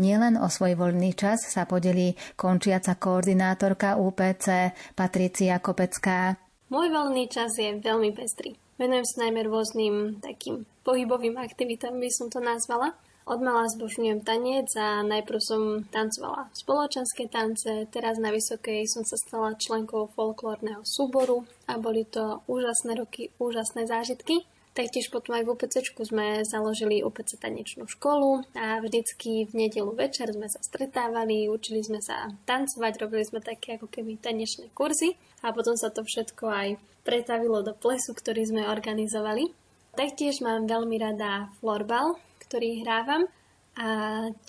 Nielen 0.00 0.40
o 0.40 0.48
svoj 0.48 0.80
voľný 0.80 1.12
čas 1.12 1.44
sa 1.44 1.68
podelí 1.68 2.16
končiaca 2.32 2.96
koordinátorka 2.96 4.00
UPC 4.00 4.72
Patricia 4.96 5.60
Kopecká. 5.60 6.40
Môj 6.72 6.88
voľný 6.88 7.28
čas 7.28 7.52
je 7.60 7.68
veľmi 7.76 8.08
pestrý. 8.16 8.56
Venujem 8.80 9.04
sa 9.04 9.28
najmä 9.28 9.44
rôznym 9.44 10.16
takým 10.24 10.64
pohybovým 10.88 11.36
aktivitám, 11.36 12.00
by 12.00 12.08
som 12.08 12.32
to 12.32 12.40
nazvala. 12.40 12.96
Od 13.28 13.44
mala 13.44 13.68
zbožňujem 13.68 14.24
tanec 14.24 14.72
a 14.80 15.04
najprv 15.04 15.36
som 15.36 15.84
tancovala 15.92 16.48
spoločenské 16.56 17.28
tance, 17.28 17.68
teraz 17.92 18.16
na 18.16 18.32
Vysokej 18.32 18.88
som 18.88 19.04
sa 19.04 19.20
stala 19.20 19.52
členkou 19.60 20.08
folklórneho 20.16 20.80
súboru 20.80 21.44
a 21.68 21.76
boli 21.76 22.08
to 22.08 22.40
úžasné 22.48 22.96
roky, 22.96 23.28
úžasné 23.36 23.84
zážitky. 23.84 24.48
Taktiež 24.80 25.12
potom 25.12 25.36
aj 25.36 25.44
v 25.44 25.52
UPC 25.52 25.92
sme 25.92 26.40
založili 26.40 27.04
UPC 27.04 27.36
tanečnú 27.36 27.84
školu 27.84 28.48
a 28.56 28.80
vždycky 28.80 29.44
v 29.44 29.52
nedelu 29.52 29.92
večer 29.92 30.32
sme 30.32 30.48
sa 30.48 30.56
stretávali, 30.64 31.52
učili 31.52 31.84
sme 31.84 32.00
sa 32.00 32.32
tancovať, 32.48 32.96
robili 32.96 33.20
sme 33.20 33.44
také 33.44 33.76
ako 33.76 33.92
keby 33.92 34.16
tanečné 34.16 34.72
kurzy 34.72 35.20
a 35.44 35.52
potom 35.52 35.76
sa 35.76 35.92
to 35.92 36.00
všetko 36.00 36.48
aj 36.48 36.68
pretavilo 37.04 37.60
do 37.60 37.76
plesu, 37.76 38.16
ktorý 38.16 38.40
sme 38.48 38.72
organizovali. 38.72 39.52
Taktiež 39.92 40.40
mám 40.40 40.64
veľmi 40.64 40.96
rada 40.96 41.52
florbal, 41.60 42.16
ktorý 42.48 42.80
hrávam 42.80 43.28
a 43.76 43.88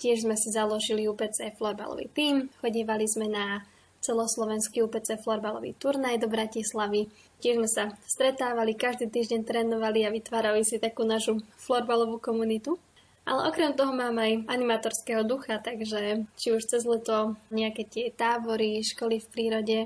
tiež 0.00 0.24
sme 0.24 0.40
si 0.40 0.48
založili 0.48 1.12
UPC 1.12 1.60
florbalový 1.60 2.08
tým. 2.08 2.48
Chodívali 2.64 3.04
sme 3.04 3.28
na 3.28 3.60
celoslovenský 4.02 4.82
UPC 4.82 5.22
florbalový 5.22 5.78
turnaj 5.78 6.18
do 6.18 6.28
Bratislavy. 6.28 7.06
Tiež 7.38 7.62
sme 7.62 7.68
sa 7.70 7.84
stretávali, 8.04 8.74
každý 8.74 9.06
týždeň 9.08 9.46
trénovali 9.46 10.02
a 10.02 10.10
vytvárali 10.10 10.66
si 10.66 10.82
takú 10.82 11.06
našu 11.06 11.38
florbalovú 11.62 12.18
komunitu. 12.18 12.76
Ale 13.22 13.46
okrem 13.46 13.78
toho 13.78 13.94
mám 13.94 14.18
aj 14.18 14.50
animatorského 14.50 15.22
ducha, 15.22 15.62
takže 15.62 16.26
či 16.34 16.50
už 16.50 16.66
cez 16.66 16.82
leto 16.82 17.38
nejaké 17.54 17.86
tie 17.86 18.10
tábory, 18.10 18.82
školy 18.82 19.22
v 19.22 19.30
prírode, 19.30 19.78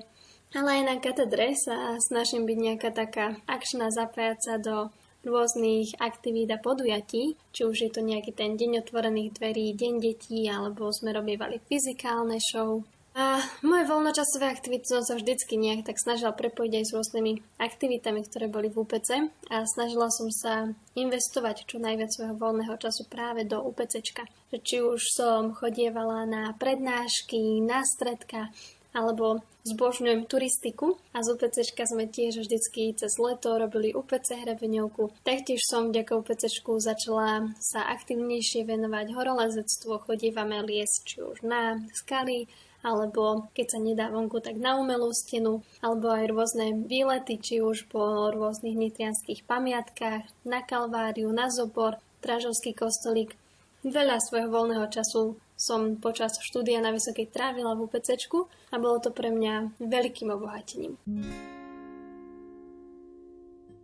ale 0.57 0.81
aj 0.81 0.83
na 0.89 0.97
katedre 0.97 1.53
sa 1.53 2.01
snažím 2.01 2.49
byť 2.49 2.59
nejaká 2.59 2.91
taká 2.97 3.37
akčná, 3.45 3.93
zapájať 3.93 4.39
sa 4.41 4.55
do 4.57 4.89
rôznych 5.27 6.01
aktivít 6.01 6.55
a 6.55 6.63
podujatí, 6.63 7.37
či 7.53 7.61
už 7.67 7.77
je 7.77 7.91
to 7.93 8.01
nejaký 8.01 8.33
ten 8.33 8.57
deň 8.57 8.87
otvorených 8.87 9.37
dverí, 9.37 9.75
deň 9.75 9.95
detí, 10.01 10.47
alebo 10.49 10.89
sme 10.89 11.13
robievali 11.13 11.61
fyzikálne 11.67 12.41
show, 12.41 12.81
a 13.17 13.41
moje 13.65 13.89
voľnočasové 13.89 14.45
aktivity 14.45 14.85
som 14.85 15.01
sa 15.01 15.17
vždycky 15.17 15.57
nejak 15.57 15.89
tak 15.89 15.97
snažila 15.97 16.37
prepojiť 16.37 16.73
aj 16.77 16.85
s 16.85 16.93
rôznymi 16.93 17.33
aktivitami, 17.57 18.21
ktoré 18.29 18.45
boli 18.53 18.69
v 18.69 18.85
UPC 18.85 19.33
a 19.49 19.65
snažila 19.65 20.13
som 20.13 20.29
sa 20.29 20.69
investovať 20.93 21.65
čo 21.65 21.81
najviac 21.81 22.13
svojho 22.13 22.37
voľného 22.37 22.77
času 22.77 23.09
práve 23.09 23.49
do 23.49 23.57
UPCčka. 23.65 24.29
Či 24.53 24.85
už 24.85 25.01
som 25.17 25.57
chodievala 25.57 26.29
na 26.29 26.53
prednášky, 26.61 27.65
na 27.65 27.89
stredka, 27.89 28.53
alebo 28.97 29.45
zbožňujem 29.65 30.25
turistiku 30.25 30.97
a 31.13 31.21
z 31.21 31.37
UPCčka 31.37 31.85
sme 31.85 32.09
tiež 32.09 32.41
vždycky 32.41 32.97
cez 32.97 33.13
leto 33.21 33.57
robili 33.57 33.97
UPC 33.97 34.45
hrebeňovku. 34.45 35.25
Taktiež 35.25 35.65
som 35.65 35.93
vďaka 35.93 36.17
UPCčku 36.21 36.81
začala 36.81 37.49
sa 37.61 37.85
aktivnejšie 37.93 38.65
venovať 38.65 39.13
horolezectvu, 39.13 40.05
chodívame 40.05 40.61
lies 40.65 41.01
či 41.05 41.21
už 41.21 41.45
na 41.45 41.81
skaly, 41.93 42.49
alebo 42.87 43.51
keď 43.51 43.67
sa 43.67 43.79
nedá 43.83 44.07
vonku, 44.15 44.39
tak 44.39 44.55
na 44.63 44.79
umelú 44.79 45.11
stenu, 45.11 45.67
alebo 45.83 46.15
aj 46.15 46.31
rôzne 46.31 46.87
výlety, 46.87 47.35
či 47.43 47.59
už 47.59 47.91
po 47.91 48.31
rôznych 48.31 48.79
nitrianských 48.79 49.43
pamiatkách, 49.43 50.31
na 50.47 50.63
Kalváriu, 50.63 51.35
na 51.35 51.51
Zobor, 51.51 51.99
Tražovský 52.23 52.79
kostolík. 52.79 53.35
Veľa 53.83 54.23
svojho 54.23 54.47
voľného 54.47 54.87
času 54.87 55.35
som 55.59 55.99
počas 55.99 56.39
štúdia 56.39 56.79
na 56.79 56.95
Vysokej 56.95 57.27
trávila 57.35 57.75
v 57.75 57.91
UPC 57.91 58.23
a 58.71 58.77
bolo 58.79 59.03
to 59.03 59.11
pre 59.11 59.35
mňa 59.35 59.83
veľkým 59.83 60.31
obohatením. 60.31 60.95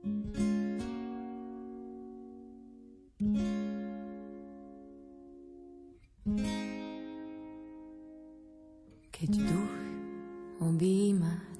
Keď 0.03 0.52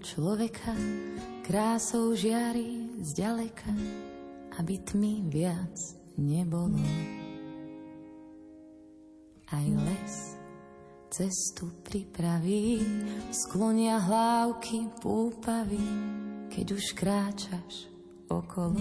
človeka, 0.03 0.75
krásou 1.47 2.13
žiari 2.19 2.99
zďaleka, 3.01 3.71
aby 4.59 4.75
tmy 4.83 5.31
viac 5.31 5.75
nebolo 6.19 6.83
aj 9.53 9.67
les 9.69 10.15
cestu 11.13 11.69
pripraví, 11.85 12.81
sklonia 13.31 14.01
hlávky 14.01 14.89
púpavy, 14.99 15.85
keď 16.49 16.67
už 16.73 16.85
kráčaš 16.97 17.75
okolo. 18.33 18.81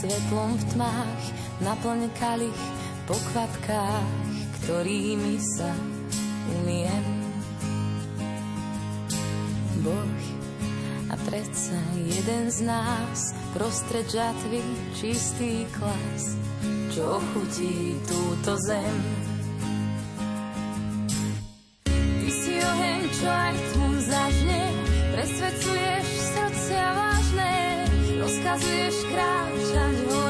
Svetlom 0.00 0.56
v 0.56 0.64
tmách, 0.72 1.22
naplň 1.60 2.08
kalich 2.16 2.62
po 3.04 3.12
kvapkách, 3.12 4.08
ktorými 4.64 5.36
sa 5.36 5.68
umiem. 6.56 7.04
Boh 9.84 10.16
a 11.12 11.14
predsa 11.28 11.76
jeden 12.00 12.48
z 12.48 12.64
nás, 12.64 13.36
prostred 13.52 14.08
žatvy 14.08 14.64
čistý 14.96 15.68
klas, 15.76 16.32
čo 16.96 17.20
ochutí 17.20 18.00
túto 18.08 18.56
zem. 18.56 19.19
Rozkazuješ 28.50 29.06
kráčať 29.06 30.29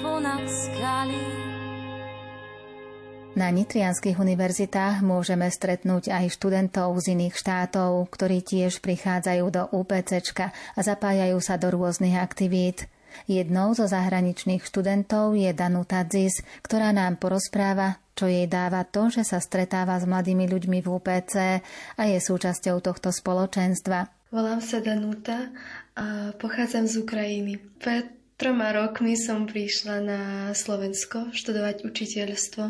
ponad 0.00 0.44
skaly. 0.48 1.22
Na 3.38 3.46
nitrianských 3.54 4.18
univerzitách 4.18 5.06
môžeme 5.06 5.46
stretnúť 5.46 6.10
aj 6.10 6.34
študentov 6.34 6.98
z 6.98 7.14
iných 7.14 7.38
štátov, 7.38 8.10
ktorí 8.10 8.42
tiež 8.42 8.82
prichádzajú 8.82 9.44
do 9.48 9.62
UPC 9.70 10.26
a 10.50 10.80
zapájajú 10.82 11.38
sa 11.38 11.54
do 11.54 11.70
rôznych 11.70 12.18
aktivít. 12.18 12.90
Jednou 13.30 13.72
zo 13.74 13.86
zahraničných 13.86 14.66
študentov 14.66 15.38
je 15.38 15.50
Danuta 15.54 16.02
Dzis, 16.02 16.42
ktorá 16.66 16.90
nám 16.90 17.22
porozpráva, 17.22 18.02
čo 18.18 18.26
jej 18.26 18.44
dáva 18.50 18.82
to, 18.82 19.08
že 19.08 19.22
sa 19.22 19.38
stretáva 19.38 19.96
s 19.96 20.04
mladými 20.10 20.50
ľuďmi 20.50 20.78
v 20.82 20.88
UPC 20.90 21.34
a 21.96 22.02
je 22.04 22.18
súčasťou 22.18 22.82
tohto 22.82 23.14
spoločenstva. 23.14 24.10
Volám 24.30 24.62
sa 24.62 24.78
Danuta 24.78 25.50
a 25.96 26.34
pochádzam 26.38 26.86
z 26.86 26.94
Ukrajiny. 27.02 27.58
Pred 27.82 28.19
troma 28.40 28.72
rokmi 28.72 29.20
som 29.20 29.44
prišla 29.44 29.96
na 30.00 30.22
Slovensko 30.56 31.28
študovať 31.36 31.84
učiteľstvo 31.84 32.64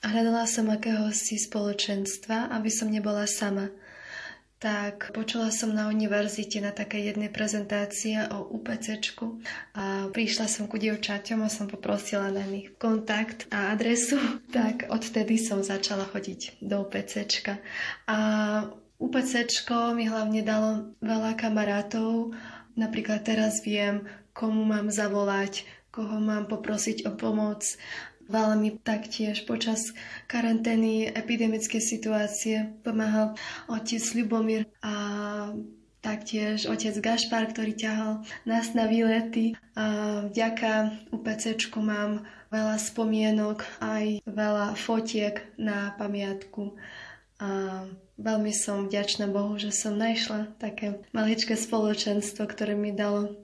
a 0.00 0.06
hľadala 0.08 0.48
som 0.48 0.72
akéhosi 0.72 1.36
spoločenstva, 1.36 2.48
aby 2.48 2.72
som 2.72 2.88
nebola 2.88 3.28
sama. 3.28 3.68
Tak 4.64 5.12
počula 5.12 5.52
som 5.52 5.76
na 5.76 5.92
univerzite 5.92 6.56
na 6.64 6.72
takej 6.72 7.12
jednej 7.12 7.28
prezentácii 7.28 8.32
o 8.32 8.48
UPCčku 8.56 9.44
a 9.76 10.08
prišla 10.08 10.48
som 10.48 10.64
ku 10.64 10.80
dievčaťom 10.80 11.44
a 11.44 11.52
som 11.52 11.68
poprosila 11.68 12.32
na 12.32 12.48
nich 12.48 12.72
kontakt 12.80 13.44
a 13.52 13.76
adresu. 13.76 14.16
Tak 14.56 14.88
odtedy 14.88 15.36
som 15.36 15.60
začala 15.60 16.08
chodiť 16.08 16.64
do 16.64 16.80
UPCčka. 16.80 17.60
A 18.08 18.18
UPCčko 18.96 19.92
mi 19.92 20.08
hlavne 20.08 20.40
dalo 20.40 20.96
veľa 21.04 21.36
kamarátov. 21.36 22.32
Napríklad 22.72 23.20
teraz 23.20 23.60
viem, 23.60 24.08
komu 24.34 24.66
mám 24.66 24.90
zavolať, 24.90 25.64
koho 25.94 26.18
mám 26.18 26.50
poprosiť 26.50 27.06
o 27.06 27.14
pomoc 27.14 27.62
Veľa 28.24 28.56
mi 28.56 28.72
taktiež 28.80 29.44
počas 29.44 29.92
karantény 30.32 31.12
epidemickej 31.12 31.80
situácie 31.80 32.72
pomáhal 32.80 33.36
otec 33.68 34.00
Ľubomír 34.00 34.64
a 34.80 34.94
taktiež 36.00 36.64
otec 36.64 36.96
Gašpar, 37.04 37.52
ktorý 37.52 37.76
ťahal 37.76 38.24
nás 38.48 38.72
na 38.72 38.88
výlety. 38.88 39.52
A 39.76 39.84
vďaka 40.32 41.04
UPCčku 41.12 41.84
mám 41.84 42.24
veľa 42.48 42.80
spomienok, 42.80 43.60
aj 43.84 44.24
veľa 44.24 44.72
fotiek 44.72 45.44
na 45.60 45.92
pamiatku. 46.00 46.80
A 47.44 47.48
veľmi 48.16 48.52
som 48.56 48.88
vďačná 48.88 49.28
Bohu, 49.28 49.60
že 49.60 49.68
som 49.68 50.00
našla 50.00 50.48
také 50.56 51.04
maličké 51.12 51.60
spoločenstvo, 51.60 52.48
ktoré 52.48 52.72
mi 52.72 52.96
dalo 52.96 53.43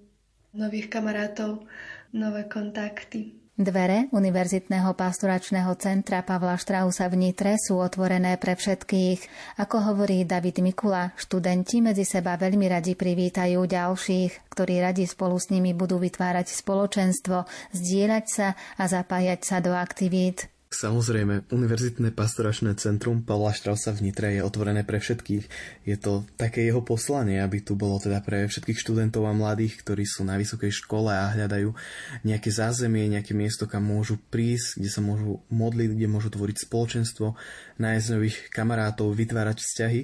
nových 0.55 0.90
kamarátov, 0.90 1.66
nové 2.14 2.46
kontakty. 2.51 3.40
Dvere 3.61 4.09
Univerzitného 4.16 4.96
pastoračného 4.96 5.68
centra 5.76 6.24
Pavla 6.24 6.57
Štrausa 6.57 7.12
v 7.12 7.28
Nitre 7.28 7.61
sú 7.61 7.76
otvorené 7.76 8.40
pre 8.40 8.57
všetkých. 8.57 9.20
Ako 9.61 9.92
hovorí 9.92 10.24
David 10.24 10.64
Mikula, 10.64 11.12
študenti 11.20 11.84
medzi 11.84 12.09
seba 12.09 12.40
veľmi 12.40 12.64
radi 12.72 12.96
privítajú 12.96 13.61
ďalších, 13.61 14.48
ktorí 14.48 14.80
radi 14.80 15.05
spolu 15.05 15.36
s 15.36 15.53
nimi 15.53 15.76
budú 15.76 16.01
vytvárať 16.01 16.57
spoločenstvo, 16.57 17.44
zdieľať 17.76 18.24
sa 18.24 18.57
a 18.80 18.84
zapájať 18.88 19.40
sa 19.44 19.61
do 19.61 19.76
aktivít. 19.76 20.48
Samozrejme, 20.70 21.50
Univerzitné 21.50 22.14
pastoračné 22.14 22.78
centrum 22.78 23.26
Pavla 23.26 23.50
Štrausa 23.50 23.90
v 23.90 24.06
Nitre 24.06 24.38
je 24.38 24.46
otvorené 24.46 24.86
pre 24.86 25.02
všetkých. 25.02 25.44
Je 25.82 25.96
to 25.98 26.22
také 26.38 26.62
jeho 26.62 26.78
poslanie, 26.78 27.42
aby 27.42 27.58
tu 27.58 27.74
bolo 27.74 27.98
teda 27.98 28.22
pre 28.22 28.46
všetkých 28.46 28.78
študentov 28.78 29.26
a 29.26 29.34
mladých, 29.34 29.82
ktorí 29.82 30.06
sú 30.06 30.22
na 30.22 30.38
vysokej 30.38 30.70
škole 30.70 31.10
a 31.10 31.34
hľadajú 31.34 31.74
nejaké 32.22 32.54
zázemie, 32.54 33.10
nejaké 33.10 33.34
miesto, 33.34 33.66
kam 33.66 33.90
môžu 33.90 34.22
prísť, 34.30 34.78
kde 34.78 34.90
sa 34.94 35.02
môžu 35.02 35.42
modliť, 35.50 35.90
kde 35.90 36.06
môžu 36.06 36.30
tvoriť 36.30 36.62
spoločenstvo, 36.62 37.34
nájsť 37.82 38.06
nových 38.14 38.38
kamarátov, 38.54 39.10
vytvárať 39.10 39.58
vzťahy. 39.58 40.00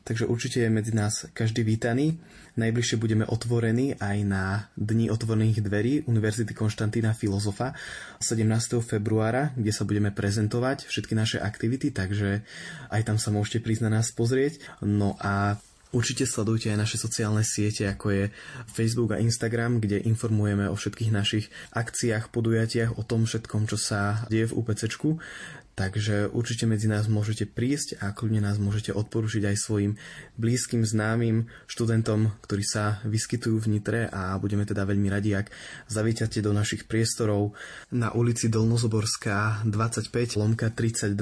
Takže 0.00 0.24
určite 0.26 0.64
je 0.64 0.70
medzi 0.72 0.96
nás 0.96 1.28
každý 1.36 1.60
vítaný. 1.60 2.16
Najbližšie 2.56 2.96
budeme 2.98 3.28
otvorení 3.28 3.94
aj 4.00 4.18
na 4.26 4.44
Dni 4.74 5.12
otvorených 5.12 5.62
dverí 5.62 5.94
Univerzity 6.08 6.50
Konštantína 6.56 7.14
Filozofa 7.14 7.76
17. 8.18 8.82
februára, 8.82 9.54
kde 9.54 9.70
sa 9.70 9.86
budeme 9.86 10.10
prezentovať 10.10 10.90
všetky 10.90 11.14
naše 11.14 11.38
aktivity, 11.38 11.94
takže 11.94 12.42
aj 12.90 13.02
tam 13.06 13.16
sa 13.20 13.30
môžete 13.30 13.62
prísť 13.62 13.86
na 13.86 14.00
nás 14.00 14.10
pozrieť. 14.10 14.58
No 14.82 15.14
a 15.20 15.60
Určite 15.90 16.22
sledujte 16.22 16.70
aj 16.70 16.86
naše 16.86 17.02
sociálne 17.02 17.42
siete, 17.42 17.82
ako 17.90 18.14
je 18.14 18.24
Facebook 18.70 19.10
a 19.10 19.18
Instagram, 19.18 19.82
kde 19.82 19.98
informujeme 20.06 20.70
o 20.70 20.78
všetkých 20.78 21.10
našich 21.10 21.50
akciách, 21.74 22.30
podujatiach, 22.30 22.94
o 22.94 23.02
tom 23.02 23.26
všetkom, 23.26 23.66
čo 23.66 23.74
sa 23.74 24.22
deje 24.30 24.54
v 24.54 24.56
UPCčku. 24.62 25.18
Takže 25.80 26.28
určite 26.28 26.68
medzi 26.68 26.92
nás 26.92 27.08
môžete 27.08 27.48
prísť 27.48 28.04
a 28.04 28.12
kľudne 28.12 28.44
nás 28.44 28.60
môžete 28.60 28.92
odporučiť 28.92 29.48
aj 29.48 29.56
svojim 29.56 29.92
blízkym, 30.36 30.84
známym 30.84 31.48
študentom, 31.64 32.36
ktorí 32.44 32.60
sa 32.60 33.00
vyskytujú 33.08 33.64
v 33.64 33.80
Nitre 33.80 34.00
a 34.12 34.36
budeme 34.36 34.68
teda 34.68 34.84
veľmi 34.84 35.08
radi, 35.08 35.32
ak 35.32 35.48
zavítate 35.88 36.44
do 36.44 36.52
našich 36.52 36.84
priestorov 36.84 37.56
na 37.88 38.12
ulici 38.12 38.52
Dolnozoborská 38.52 39.64
25 39.64 40.36
lomka 40.36 40.68
32 40.68 41.16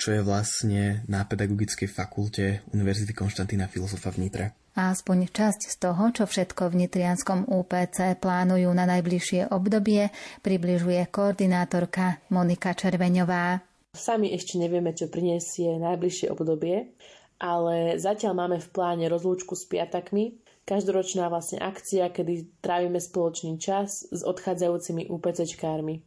čo 0.00 0.10
je 0.10 0.24
vlastne 0.24 1.06
na 1.06 1.22
Pedagogickej 1.22 1.86
fakulte 1.86 2.66
Univerzity 2.74 3.14
Konštantína 3.14 3.70
Filozofa 3.70 4.10
v 4.10 4.26
Nitre. 4.26 4.44
Aspoň 4.74 5.30
časť 5.30 5.68
z 5.68 5.76
toho, 5.78 6.10
čo 6.10 6.24
všetko 6.26 6.72
v 6.72 6.88
Nitrianskom 6.88 7.46
UPC 7.46 8.18
plánujú 8.18 8.72
na 8.74 8.88
najbližšie 8.88 9.54
obdobie, 9.54 10.10
približuje 10.42 11.06
koordinátorka 11.06 12.18
Monika 12.34 12.74
Červeňová. 12.74 13.71
Sami 13.92 14.32
ešte 14.32 14.56
nevieme, 14.56 14.96
čo 14.96 15.12
prinesie 15.12 15.76
najbližšie 15.76 16.32
obdobie, 16.32 16.96
ale 17.36 18.00
zatiaľ 18.00 18.32
máme 18.32 18.56
v 18.56 18.72
pláne 18.72 19.04
rozlúčku 19.12 19.52
s 19.52 19.68
piatakmi, 19.68 20.40
každoročná 20.64 21.28
vlastne 21.28 21.60
akcia, 21.60 22.08
kedy 22.08 22.64
trávime 22.64 22.96
spoločný 22.96 23.60
čas 23.60 24.08
s 24.08 24.24
odchádzajúcimi 24.24 25.12
UPCčkármi. 25.12 26.00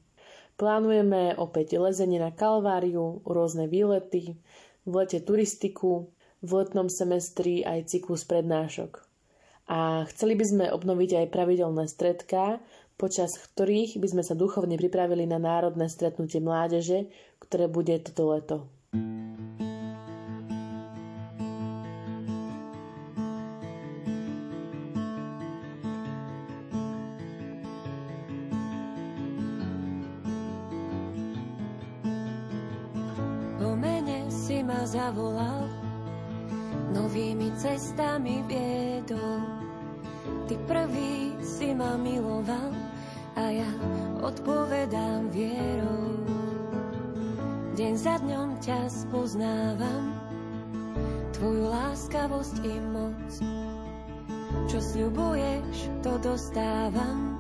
Plánujeme 0.58 1.38
opäť 1.38 1.78
lezenie 1.78 2.18
na 2.18 2.34
Kalváriu, 2.34 3.22
rôzne 3.22 3.70
výlety, 3.70 4.34
v 4.82 4.92
lete 4.98 5.22
turistiku, 5.22 6.10
v 6.42 6.50
letnom 6.58 6.90
semestri 6.90 7.62
aj 7.62 7.94
cyklus 7.94 8.26
prednášok. 8.26 9.06
A 9.70 10.10
chceli 10.10 10.34
by 10.34 10.46
sme 10.46 10.66
obnoviť 10.74 11.22
aj 11.22 11.34
pravidelné 11.34 11.86
stredká, 11.86 12.58
počas 12.96 13.36
ktorých 13.36 14.00
by 14.00 14.08
sme 14.08 14.24
sa 14.24 14.34
duchovne 14.40 14.80
pripravili 14.80 15.28
na 15.28 15.36
národné 15.36 15.92
stretnutie 15.92 16.40
mládeže, 16.40 17.12
ktoré 17.46 17.70
bude 17.70 18.02
toto 18.02 18.34
leto. 18.34 18.58
Po 33.56 33.74
mene 33.78 34.28
si 34.34 34.66
ma 34.66 34.84
zavolal, 34.89 35.70
novými 36.93 37.54
cestami 37.56 38.41
viedol. 38.50 39.41
Ty 40.46 40.56
prvý 40.70 41.34
si 41.41 41.74
ma 41.74 41.98
miloval 41.98 42.74
a 43.36 43.43
ja 43.50 43.70
odpovedám 44.22 45.34
vierou. 45.34 46.45
Deň 47.76 47.93
za 47.99 48.15
dňom 48.23 48.63
ťa 48.63 48.88
spoznávam, 48.88 50.15
Tvoju 51.36 51.67
láskavosť 51.67 52.63
i 52.63 52.76
moc. 52.80 53.28
Čo 54.71 54.80
sľubuješ, 54.80 55.91
to 55.99 56.15
dostávam, 56.23 57.36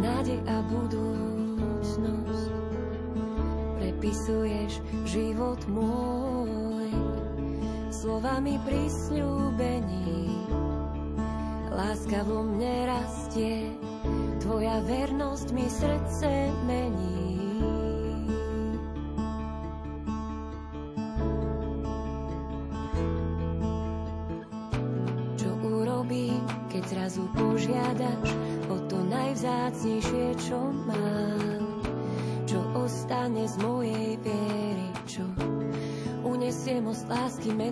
nádej 0.00 0.40
a 0.48 0.56
budúcnosť. 0.72 2.52
Prepisuješ 3.76 4.80
život 5.04 5.60
môj, 5.68 6.88
slovami 7.92 8.56
prisľúbení. 8.64 10.48
Láska 11.68 12.24
vo 12.24 12.40
mne 12.40 12.88
rastie, 12.88 13.68
Tvoja 14.40 14.80
vernosť 14.80 15.48
mi 15.52 15.68
srdce 15.68 16.48
mení. 16.64 17.21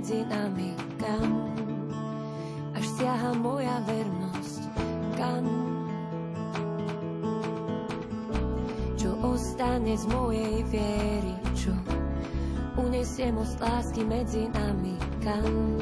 Medzi 0.00 0.24
nami, 0.24 0.72
kam 0.96 1.52
až 2.72 2.86
siaha 2.96 3.36
moja 3.36 3.84
vernosť, 3.84 4.62
kam. 5.12 5.44
Čo 8.96 9.12
ostane 9.20 9.92
z 10.00 10.08
mojej 10.08 10.64
viery, 10.72 11.36
čo 11.52 11.76
unesie 12.80 13.28
most 13.28 13.60
lásky 13.60 14.00
medzi 14.08 14.48
nami, 14.48 14.96
kam 15.20 15.76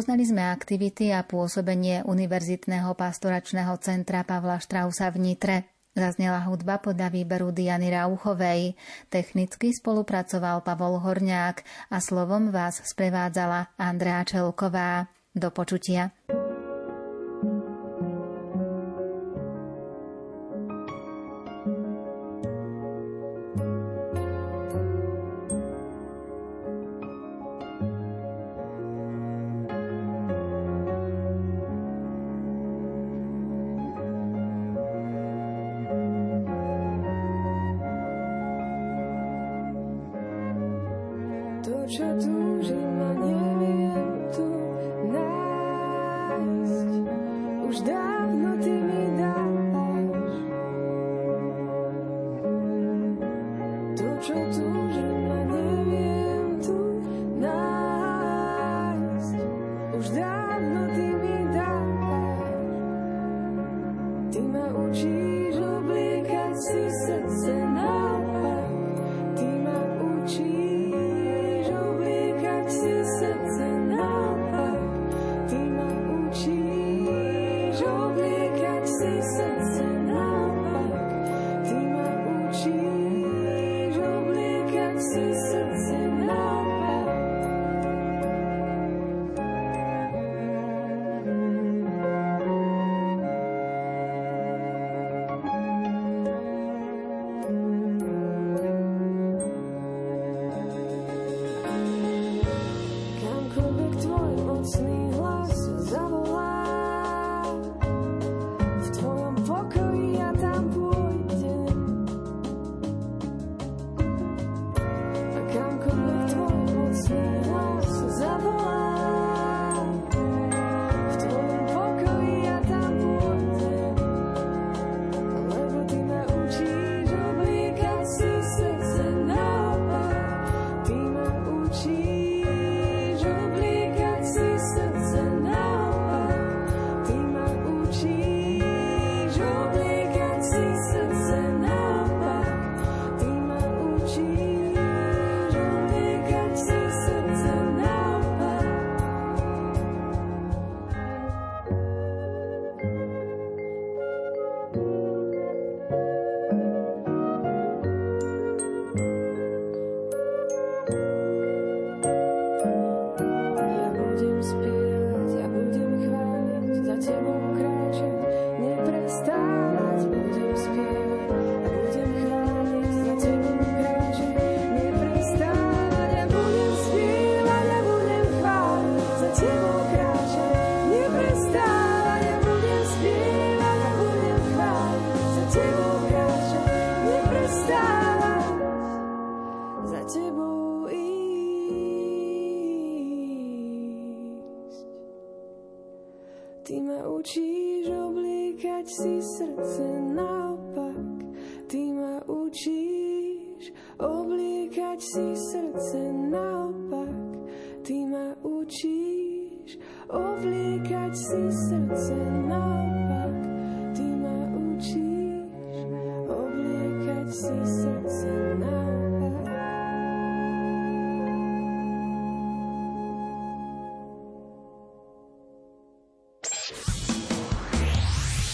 Spoznali 0.00 0.24
sme 0.24 0.48
aktivity 0.48 1.12
a 1.12 1.20
pôsobenie 1.20 2.08
Univerzitného 2.08 2.96
pastoračného 2.96 3.76
centra 3.84 4.24
Pavla 4.24 4.56
Štrausa 4.56 5.12
v 5.12 5.20
Nitre. 5.20 5.76
Zaznela 5.92 6.40
hudba 6.48 6.80
podľa 6.80 7.12
výberu 7.12 7.52
Diany 7.52 7.92
Rauchovej. 7.92 8.80
Technicky 9.12 9.76
spolupracoval 9.76 10.64
Pavol 10.64 11.04
Horňák 11.04 11.56
a 11.92 12.00
slovom 12.00 12.48
vás 12.48 12.80
sprevádzala 12.80 13.76
Andrea 13.76 14.24
Čelková. 14.24 15.12
Do 15.36 15.52
počutia. 15.52 16.16